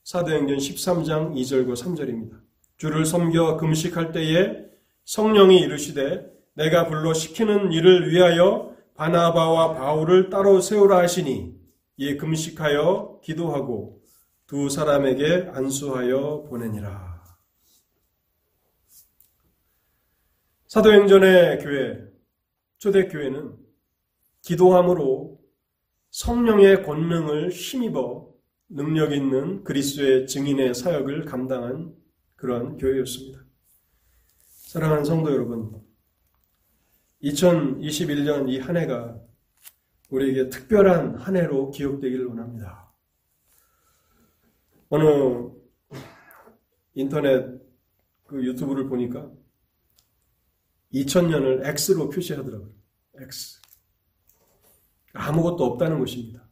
사도행전 0.05 0.59
13장 0.59 1.35
2절과 1.35 1.74
3절입니다. 1.74 2.39
주를 2.76 3.07
섬겨 3.07 3.57
금식할 3.57 4.12
때에 4.12 4.66
성령이 5.05 5.59
이르시되 5.61 6.31
내가 6.55 6.87
불러 6.87 7.14
시키는 7.14 7.72
일을 7.72 8.11
위하여 8.11 8.70
바나바와 9.01 9.72
바울을 9.72 10.28
따로 10.28 10.61
세우라 10.61 10.98
하시니 10.98 11.59
이에 11.96 12.18
금식하여 12.18 13.20
기도하고 13.24 14.03
두 14.46 14.68
사람에게 14.68 15.53
안수하여 15.55 16.44
보내니라. 16.51 17.24
사도행전의 20.66 21.61
교회, 21.61 21.98
초대교회는 22.76 23.57
기도함으로 24.42 25.40
성령의 26.11 26.84
권능을 26.84 27.48
힘입어 27.53 28.28
능력 28.68 29.12
있는 29.12 29.64
그리스도의 29.64 30.26
증인의 30.26 30.74
사역을 30.74 31.24
감당한 31.24 31.94
그러한 32.36 32.76
교회였습니다. 32.76 33.46
사랑하는 34.44 35.07
성도 35.07 35.32
여러분, 35.32 35.89
2021년 37.23 38.49
이 38.49 38.59
한 38.59 38.77
해가 38.77 39.21
우리에게 40.11 40.49
특별한 40.49 41.16
한 41.16 41.37
해로 41.37 41.71
기억되기를 41.71 42.27
원합니다. 42.27 42.93
어느 44.89 45.51
인터넷 46.95 47.61
그 48.25 48.45
유튜브를 48.45 48.89
보니까 48.89 49.31
2000년을 50.93 51.64
X로 51.64 52.09
표시하더라고요. 52.09 52.73
X. 53.16 53.61
아무것도 55.12 55.64
없다는 55.64 55.99
것입니다. 56.01 56.49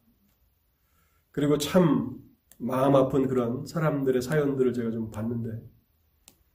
그리고 1.31 1.57
참 1.57 2.17
마음 2.57 2.95
아픈 2.95 3.27
그런 3.27 3.65
사람들의 3.65 4.21
사연들을 4.21 4.73
제가 4.73 4.91
좀 4.91 5.11
봤는데, 5.11 5.61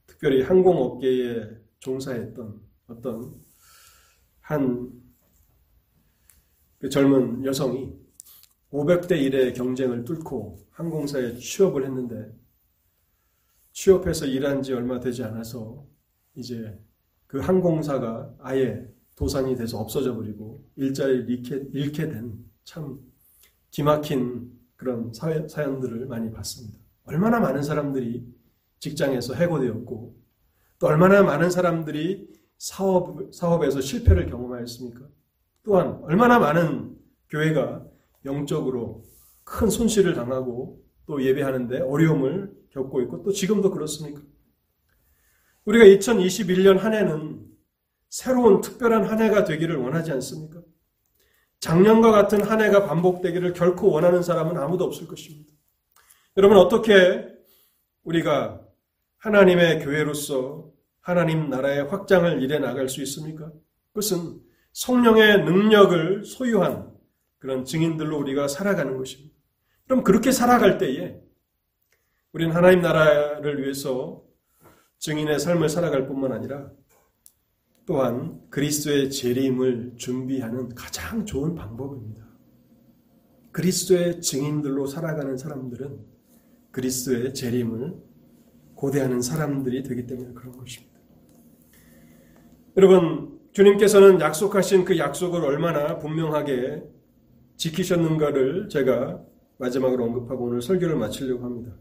특별히 0.05 0.41
항공업계에 0.43 1.57
종사했던 1.79 2.61
어떤 2.87 3.44
한 4.47 4.91
그 6.79 6.89
젊은 6.89 7.43
여성이 7.45 7.93
500대 8.71 9.11
1의 9.11 9.55
경쟁을 9.55 10.03
뚫고 10.03 10.59
항공사에 10.71 11.35
취업을 11.35 11.85
했는데, 11.85 12.31
취업해서 13.71 14.25
일한 14.25 14.61
지 14.61 14.73
얼마 14.73 14.99
되지 14.99 15.23
않아서 15.23 15.85
이제 16.35 16.79
그 17.27 17.39
항공사가 17.39 18.33
아예 18.39 18.87
도산이 19.15 19.55
돼서 19.55 19.79
없어져 19.79 20.15
버리고 20.15 20.63
일자리를 20.75 21.29
잃게, 21.29 21.63
잃게 21.73 22.07
된 22.09 22.45
참 22.65 22.99
기막힌 23.71 24.51
그런 24.75 25.13
사회, 25.13 25.47
사연들을 25.47 26.07
많이 26.07 26.31
봤습니다. 26.31 26.79
얼마나 27.03 27.39
많은 27.39 27.61
사람들이 27.61 28.25
직장에서 28.79 29.35
해고되었고 29.35 30.17
또 30.79 30.87
얼마나 30.87 31.21
많은 31.23 31.49
사람들이 31.51 32.27
사업, 32.57 33.33
사업에서 33.33 33.81
실패를 33.81 34.29
경험하였습니까? 34.29 35.01
또한 35.63 35.99
얼마나 36.03 36.39
많은 36.39 36.95
교회가 37.29 37.85
영적으로 38.25 39.03
큰 39.43 39.69
손실을 39.69 40.13
당하고 40.13 40.83
또 41.05 41.23
예배하는데 41.23 41.81
어려움을 41.81 42.53
겪고 42.71 43.01
있고 43.01 43.23
또 43.23 43.31
지금도 43.31 43.71
그렇습니까? 43.71 44.21
우리가 45.65 45.85
2021년 45.85 46.77
한 46.77 46.93
해는 46.93 47.45
새로운 48.09 48.61
특별한 48.61 49.05
한 49.05 49.21
해가 49.21 49.43
되기를 49.45 49.77
원하지 49.77 50.11
않습니까? 50.13 50.61
작년과 51.59 52.11
같은 52.11 52.43
한 52.43 52.61
해가 52.61 52.85
반복되기를 52.85 53.53
결코 53.53 53.89
원하는 53.89 54.21
사람은 54.21 54.57
아무도 54.57 54.83
없을 54.83 55.07
것입니다. 55.07 55.51
여러분, 56.37 56.57
어떻게 56.57 57.27
우리가 58.03 58.61
하나님의 59.17 59.83
교회로서 59.83 60.69
하나님 61.05 61.51
나라의 61.51 61.83
확장을 61.83 62.41
이뤄 62.41 62.57
나갈 62.57 62.89
수 62.89 62.99
있습니까? 63.03 63.51
그것은 63.89 64.41
성령의 64.73 65.45
능력을 65.45 66.25
소유한 66.25 66.91
그런 67.37 67.63
증인들로 67.63 68.17
우리가 68.17 68.47
살아가는 68.47 68.97
것입니다. 68.97 69.35
그럼 69.85 70.03
그렇게 70.03 70.31
살아갈 70.31 70.79
때에 70.79 71.21
우리는 72.33 72.55
하나님 72.55 72.81
나라를 72.81 73.61
위해서 73.61 74.23
증인의 74.97 75.37
삶을 75.37 75.69
살아갈 75.69 76.07
뿐만 76.07 76.31
아니라 76.31 76.71
또한 77.85 78.41
그리스도의 78.49 79.11
재림을 79.11 79.93
준비하는 79.97 80.73
가장 80.73 81.23
좋은 81.23 81.53
방법입니다. 81.53 82.25
그리스도의 83.51 84.21
증인들로 84.21 84.87
살아가는 84.87 85.37
사람들은 85.37 86.03
그리스도의 86.71 87.35
재림을 87.35 87.95
고대하는 88.73 89.21
사람들이 89.21 89.83
되기 89.83 90.07
때문에 90.07 90.33
그런 90.33 90.57
것입니다. 90.57 90.94
여러분, 92.77 93.39
주님께서는 93.53 94.19
약속하신 94.19 94.83
그 94.83 94.97
약속을 94.97 95.45
얼마나 95.45 95.97
분명하게 95.97 96.83
지키셨는가를 97.55 98.67
제가 98.67 99.21
마지막으로 99.57 100.03
언급하고 100.03 100.45
오늘 100.45 100.61
설교를 100.61 100.97
마치려고 100.97 101.45
합니다. 101.45 101.71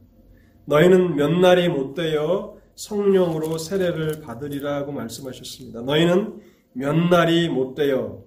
너희는 0.66 1.16
몇 1.16 1.30
날이 1.32 1.68
못 1.68 1.94
되어 1.94 2.58
성령으로 2.76 3.58
세례를 3.58 4.20
받으리라고 4.20 4.92
말씀하셨습니다. 4.92 5.82
너희는 5.82 6.40
몇 6.74 6.94
날이 6.94 7.48
못 7.48 7.74
되어 7.74 8.22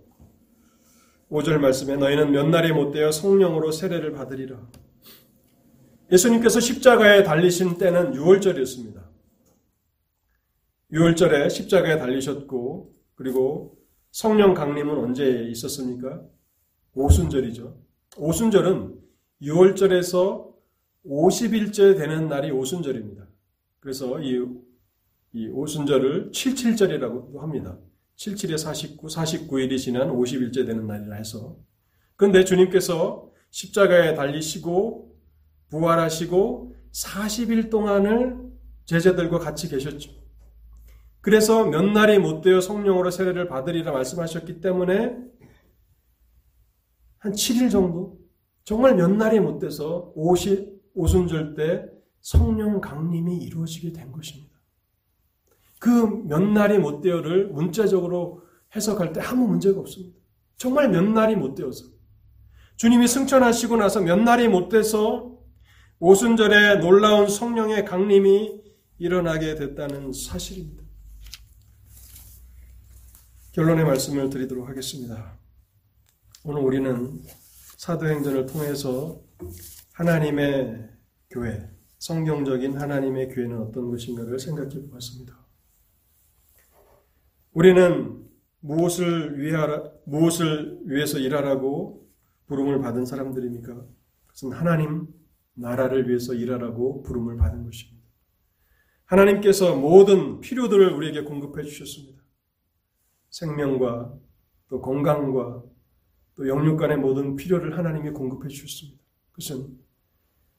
5절 1.31 1.59
말씀에 1.59 1.95
너희는 1.95 2.31
몇 2.31 2.47
날이 2.49 2.73
못 2.73 2.91
되어 2.91 3.11
성령으로 3.11 3.71
세례를 3.71 4.11
받으리라. 4.11 4.57
예수님께서 6.11 6.59
십자가에 6.59 7.23
달리신 7.23 7.77
때는 7.77 8.11
6월절이었습니다. 8.11 9.06
6월절에 10.91 11.49
십자가에 11.49 11.97
달리셨고 11.97 12.95
그리고 13.15 13.77
성령 14.11 14.53
강림은 14.53 14.97
언제 14.97 15.47
있었습니까? 15.49 16.21
오순절이죠. 16.93 17.77
오순절은 18.17 18.99
6월절에서 19.41 20.47
50일째 21.05 21.97
되는 21.97 22.27
날이 22.27 22.51
오순절입니다. 22.51 23.27
그래서 23.79 24.19
이, 24.19 24.45
이 25.33 25.47
오순절을 25.49 26.31
77절이라고 26.31 27.39
합니다. 27.39 27.77
77에 28.15 28.57
49, 28.57 29.07
49일이 29.07 29.77
지난 29.77 30.09
50일째 30.09 30.65
되는 30.65 30.87
날이라 30.87 31.15
해서. 31.15 31.57
그런데 32.15 32.43
주님께서 32.43 33.31
십자가에 33.51 34.15
달리시고 34.15 35.15
부활하시고 35.69 36.75
40일 36.91 37.69
동안을 37.69 38.37
제자들과 38.85 39.37
같이 39.37 39.69
계셨죠. 39.69 40.26
그래서 41.27 41.65
몇 41.65 41.83
날이 41.83 42.19
못 42.19 42.39
되어 42.39 42.61
성령으로 42.61 43.11
세례를 43.11 43.49
받으리라 43.49 43.91
말씀하셨기 43.91 44.61
때문에 44.61 45.17
한 47.17 47.33
7일 47.33 47.69
정도? 47.69 48.17
정말 48.63 48.95
몇 48.95 49.11
날이 49.11 49.41
못 49.41 49.59
돼서 49.59 50.13
50, 50.15 50.69
오순절 50.93 51.55
때 51.55 51.83
성령 52.21 52.79
강림이 52.79 53.39
이루어지게 53.39 53.91
된 53.91 54.13
것입니다. 54.13 54.55
그 55.79 55.89
몇 56.29 56.41
날이 56.41 56.77
못 56.77 57.01
되어를 57.01 57.49
문자적으로 57.49 58.43
해석할 58.73 59.11
때 59.11 59.19
아무 59.19 59.49
문제가 59.49 59.81
없습니다. 59.81 60.17
정말 60.55 60.87
몇 60.89 61.03
날이 61.03 61.35
못 61.35 61.55
되어서. 61.55 61.87
주님이 62.77 63.05
승천하시고 63.05 63.75
나서 63.75 63.99
몇 63.99 64.15
날이 64.15 64.47
못 64.47 64.69
돼서 64.69 65.37
오순절에 65.99 66.75
놀라운 66.75 67.27
성령의 67.27 67.83
강림이 67.83 68.61
일어나게 68.99 69.55
됐다는 69.55 70.13
사실입니다. 70.13 70.86
결론의 73.57 73.85
말씀을 73.85 74.29
드리도록 74.29 74.69
하겠습니다. 74.69 75.35
오늘 76.43 76.61
우리는 76.61 77.19
사도행전을 77.77 78.45
통해서 78.45 79.19
하나님의 79.93 80.87
교회, 81.31 81.67
성경적인 81.97 82.79
하나님의 82.79 83.29
교회는 83.29 83.57
어떤 83.59 83.89
것인가를 83.89 84.37
생각해 84.37 84.87
보았습니다. 84.87 85.43
우리는 87.53 88.27
무엇을 88.59 89.39
위하라, 89.39 89.91
무엇을 90.05 90.81
위해서 90.85 91.17
일하라고 91.17 92.07
부름을 92.45 92.79
받은 92.79 93.07
사람들입니까? 93.07 93.87
그것은 94.27 94.51
하나님 94.51 95.07
나라를 95.55 96.07
위해서 96.07 96.35
일하라고 96.35 97.01
부름을 97.01 97.37
받은 97.37 97.63
것입니다. 97.63 98.07
하나님께서 99.05 99.75
모든 99.75 100.41
필요들을 100.41 100.91
우리에게 100.93 101.21
공급해 101.23 101.63
주셨습니다. 101.63 102.16
생명과 103.29 104.13
또 104.69 104.81
건강과 104.81 105.63
또 106.35 106.47
영육 106.47 106.77
간의 106.77 106.97
모든 106.97 107.35
필요를 107.35 107.77
하나님이 107.77 108.11
공급해 108.11 108.47
주셨습니다. 108.47 109.01
그것은 109.31 109.77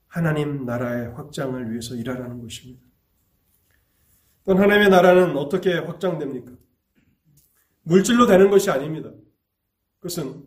하나님 0.07 0.65
나라의 0.65 1.13
확장을 1.13 1.71
위해서 1.71 1.95
일하라는 1.95 2.41
것입니다. 2.41 2.83
또 4.45 4.55
하나님의 4.55 4.89
나라는 4.89 5.37
어떻게 5.37 5.75
확장됩니까? 5.75 6.53
물질로 7.83 8.27
되는 8.27 8.51
것이 8.51 8.71
아닙니다. 8.71 9.13
그것은 10.01 10.45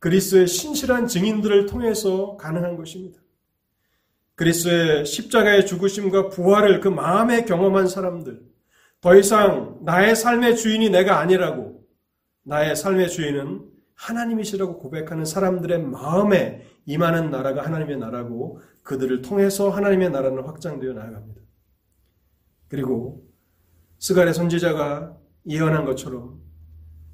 그리스의 0.00 0.46
신실한 0.46 1.06
증인들을 1.06 1.66
통해서 1.66 2.36
가능한 2.36 2.76
것입니다. 2.76 3.20
그리스의 4.34 5.06
십자가의 5.06 5.66
죽으심과 5.66 6.28
부활을 6.28 6.80
그 6.80 6.88
마음에 6.88 7.44
경험한 7.44 7.86
사람들, 7.88 8.42
더 9.04 9.14
이상 9.14 9.80
나의 9.82 10.16
삶의 10.16 10.56
주인이 10.56 10.88
내가 10.88 11.18
아니라고 11.18 11.84
나의 12.42 12.74
삶의 12.74 13.10
주인은 13.10 13.70
하나님이시라고 13.96 14.78
고백하는 14.78 15.26
사람들의 15.26 15.82
마음에 15.82 16.62
임하는 16.86 17.30
나라가 17.30 17.66
하나님의 17.66 17.98
나라고 17.98 18.62
그들을 18.82 19.20
통해서 19.20 19.68
하나님의 19.68 20.08
나라는 20.08 20.42
확장되어 20.44 20.94
나아갑니다. 20.94 21.42
그리고 22.68 23.28
스갈의 23.98 24.32
선지자가 24.32 25.18
예언한 25.50 25.84
것처럼 25.84 26.40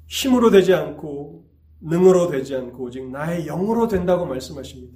힘으로 0.07 0.49
되지 0.49 0.73
않고 0.73 1.45
능으로 1.81 2.29
되지 2.29 2.55
않고 2.55 2.85
오직 2.85 3.05
나의 3.11 3.47
영으로 3.47 3.89
된다고 3.89 4.25
말씀하십니다. 4.25 4.95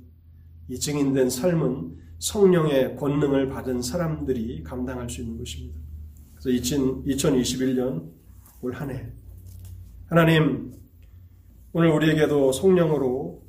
이 0.70 0.80
증인된 0.80 1.30
삶은 1.30 1.98
성령의 2.20 2.96
권능을 2.96 3.50
받은 3.50 3.82
사람들이 3.82 4.64
감당할 4.64 5.10
수 5.10 5.20
있는 5.20 5.38
것입니다. 5.38 5.86
그래서 6.46 6.50
2021년 6.62 8.12
올 8.62 8.76
한 8.76 8.92
해 8.92 9.12
하나님 10.06 10.72
오늘 11.74 11.90
우리에게도 11.90 12.52
성령으로 12.52 13.44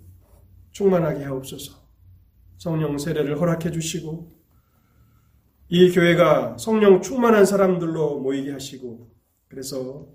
충만하게 0.73 1.25
하옵소서. 1.25 1.75
성령 2.57 2.97
세례를 2.97 3.39
허락해 3.39 3.71
주시고 3.71 4.35
이 5.69 5.91
교회가 5.93 6.57
성령 6.57 7.03
충만한 7.03 7.45
사람들로 7.45 8.21
모이게 8.21 8.53
하시고 8.53 9.11
그래서 9.49 10.09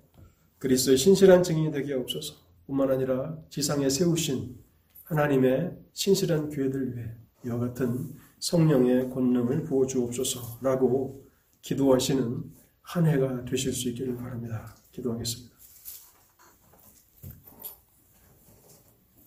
그리스도의 0.58 0.98
신실한 0.98 1.44
증인이 1.44 1.72
되게 1.72 1.94
하옵소서. 1.94 2.34
뿐만 2.66 2.90
아니라 2.90 3.38
지상에 3.50 3.90
세우신 3.90 4.58
하나님의 5.04 5.78
신실한 5.94 6.50
교회들 6.50 6.96
위해 6.96 7.12
이와 7.46 7.60
같은 7.60 8.10
성령의 8.40 9.12
권능을 9.12 9.66
부어 9.66 9.86
주옵소서라고 9.86 11.28
기도하시는 11.62 12.61
한 12.94 13.08
해가 13.08 13.46
되실 13.46 13.72
수 13.72 13.88
있기를 13.90 14.18
바랍니다. 14.18 14.76
기도하겠습니다. 14.92 15.56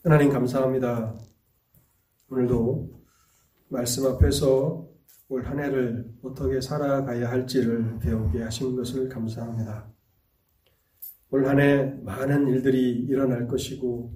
하나님 0.02 0.30
감사합니다. 0.30 1.14
오늘도 2.30 3.00
말씀 3.68 4.06
앞에서 4.06 4.86
올 5.28 5.42
한 5.46 5.58
해를 5.58 6.12
어떻게 6.22 6.60
살아가야 6.60 7.30
할지를 7.30 7.98
배우게 8.00 8.42
하신 8.42 8.76
것을 8.76 9.08
감사합니다. 9.08 9.90
올 11.30 11.46
한 11.46 11.58
해 11.58 11.84
많은 12.02 12.46
일들이 12.48 12.90
일어날 13.06 13.48
것이고 13.48 14.14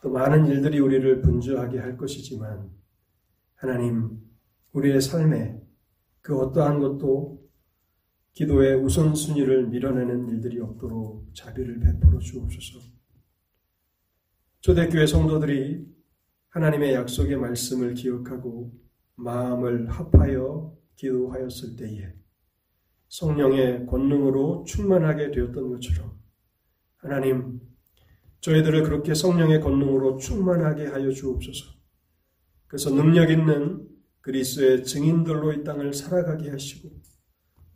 또 0.00 0.10
많은 0.10 0.46
일들이 0.46 0.78
우리를 0.78 1.20
분주하게 1.22 1.80
할 1.80 1.96
것이지만 1.96 2.70
하나님 3.56 4.20
우리의 4.72 5.00
삶에 5.00 5.60
그 6.22 6.38
어떠한 6.38 6.78
것도 6.78 7.40
기도의 8.40 8.76
우선순위를 8.76 9.66
밀어내는 9.66 10.30
일들이 10.30 10.60
없도록 10.60 11.28
자비를 11.34 11.78
베풀어 11.78 12.18
주옵소서. 12.18 12.80
초대교회 14.60 15.06
성도들이 15.06 15.86
하나님의 16.48 16.94
약속의 16.94 17.36
말씀을 17.36 17.92
기억하고 17.92 18.72
마음을 19.16 19.90
합하여 19.90 20.74
기도하였을 20.96 21.76
때에 21.76 22.14
성령의 23.08 23.84
권능으로 23.84 24.64
충만하게 24.66 25.32
되었던 25.32 25.68
것처럼 25.68 26.18
하나님 26.96 27.60
저희들을 28.40 28.84
그렇게 28.84 29.12
성령의 29.12 29.60
권능으로 29.60 30.16
충만하게 30.16 30.86
하여 30.86 31.10
주옵소서. 31.10 31.74
그래서 32.68 32.88
능력 32.88 33.30
있는 33.30 33.86
그리스의 34.22 34.84
증인들로 34.84 35.52
이 35.52 35.62
땅을 35.62 35.92
살아가게 35.92 36.48
하시고 36.48 37.09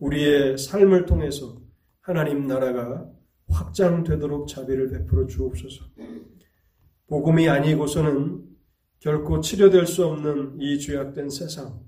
우리의 0.04 0.58
삶을 0.58 1.06
통해서 1.06 1.56
하나님 2.02 2.46
나라가 2.46 3.10
확장되도록 3.48 4.48
자비를 4.48 4.90
베풀어 4.90 5.26
주옵소서. 5.26 5.86
복음이 7.06 7.48
아니고서는 7.48 8.44
결코 9.00 9.40
치료될 9.40 9.86
수 9.86 10.04
없는 10.06 10.60
이 10.60 10.78
죄악된 10.78 11.30
세상, 11.30 11.80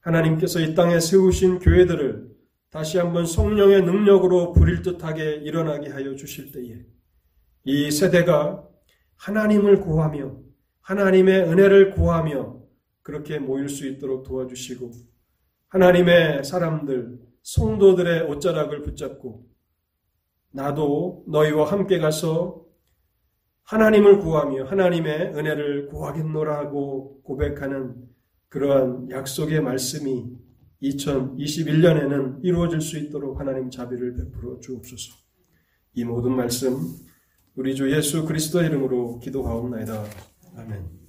하나님께서 0.00 0.60
이 0.60 0.74
땅에 0.74 1.00
세우신 1.00 1.58
교회들을 1.58 2.30
다시 2.70 2.98
한번 2.98 3.26
성령의 3.26 3.82
능력으로 3.82 4.52
부릴 4.52 4.82
듯하게 4.82 5.36
일어나게 5.42 5.90
하여 5.90 6.14
주실 6.14 6.52
때에 6.52 6.84
이 7.64 7.90
세대가 7.90 8.64
하나님을 9.16 9.80
구하며 9.80 10.36
하나님의 10.82 11.42
은혜를 11.42 11.90
구하며 11.90 12.60
그렇게 13.02 13.38
모일 13.38 13.68
수 13.68 13.86
있도록 13.88 14.24
도와주시고 14.24 14.92
하나님의 15.68 16.44
사람들, 16.44 17.29
성도들의 17.42 18.30
옷자락을 18.30 18.82
붙잡고 18.82 19.46
나도 20.52 21.24
너희와 21.28 21.70
함께 21.70 21.98
가서 21.98 22.64
하나님을 23.64 24.18
구하며 24.18 24.64
하나님의 24.64 25.34
은혜를 25.34 25.86
구하겠노라고 25.88 27.22
고백하는 27.22 27.94
그러한 28.48 29.10
약속의 29.10 29.60
말씀이 29.60 30.36
2021년에는 30.82 32.40
이루어질 32.42 32.80
수 32.80 32.98
있도록 32.98 33.38
하나님 33.38 33.70
자비를 33.70 34.16
베풀어 34.16 34.58
주옵소서. 34.60 35.14
이 35.94 36.04
모든 36.04 36.34
말씀 36.34 36.78
우리 37.54 37.74
주 37.74 37.90
예수 37.94 38.24
그리스도 38.24 38.62
이름으로 38.62 39.20
기도하옵나이다. 39.20 40.04
아멘. 40.56 40.99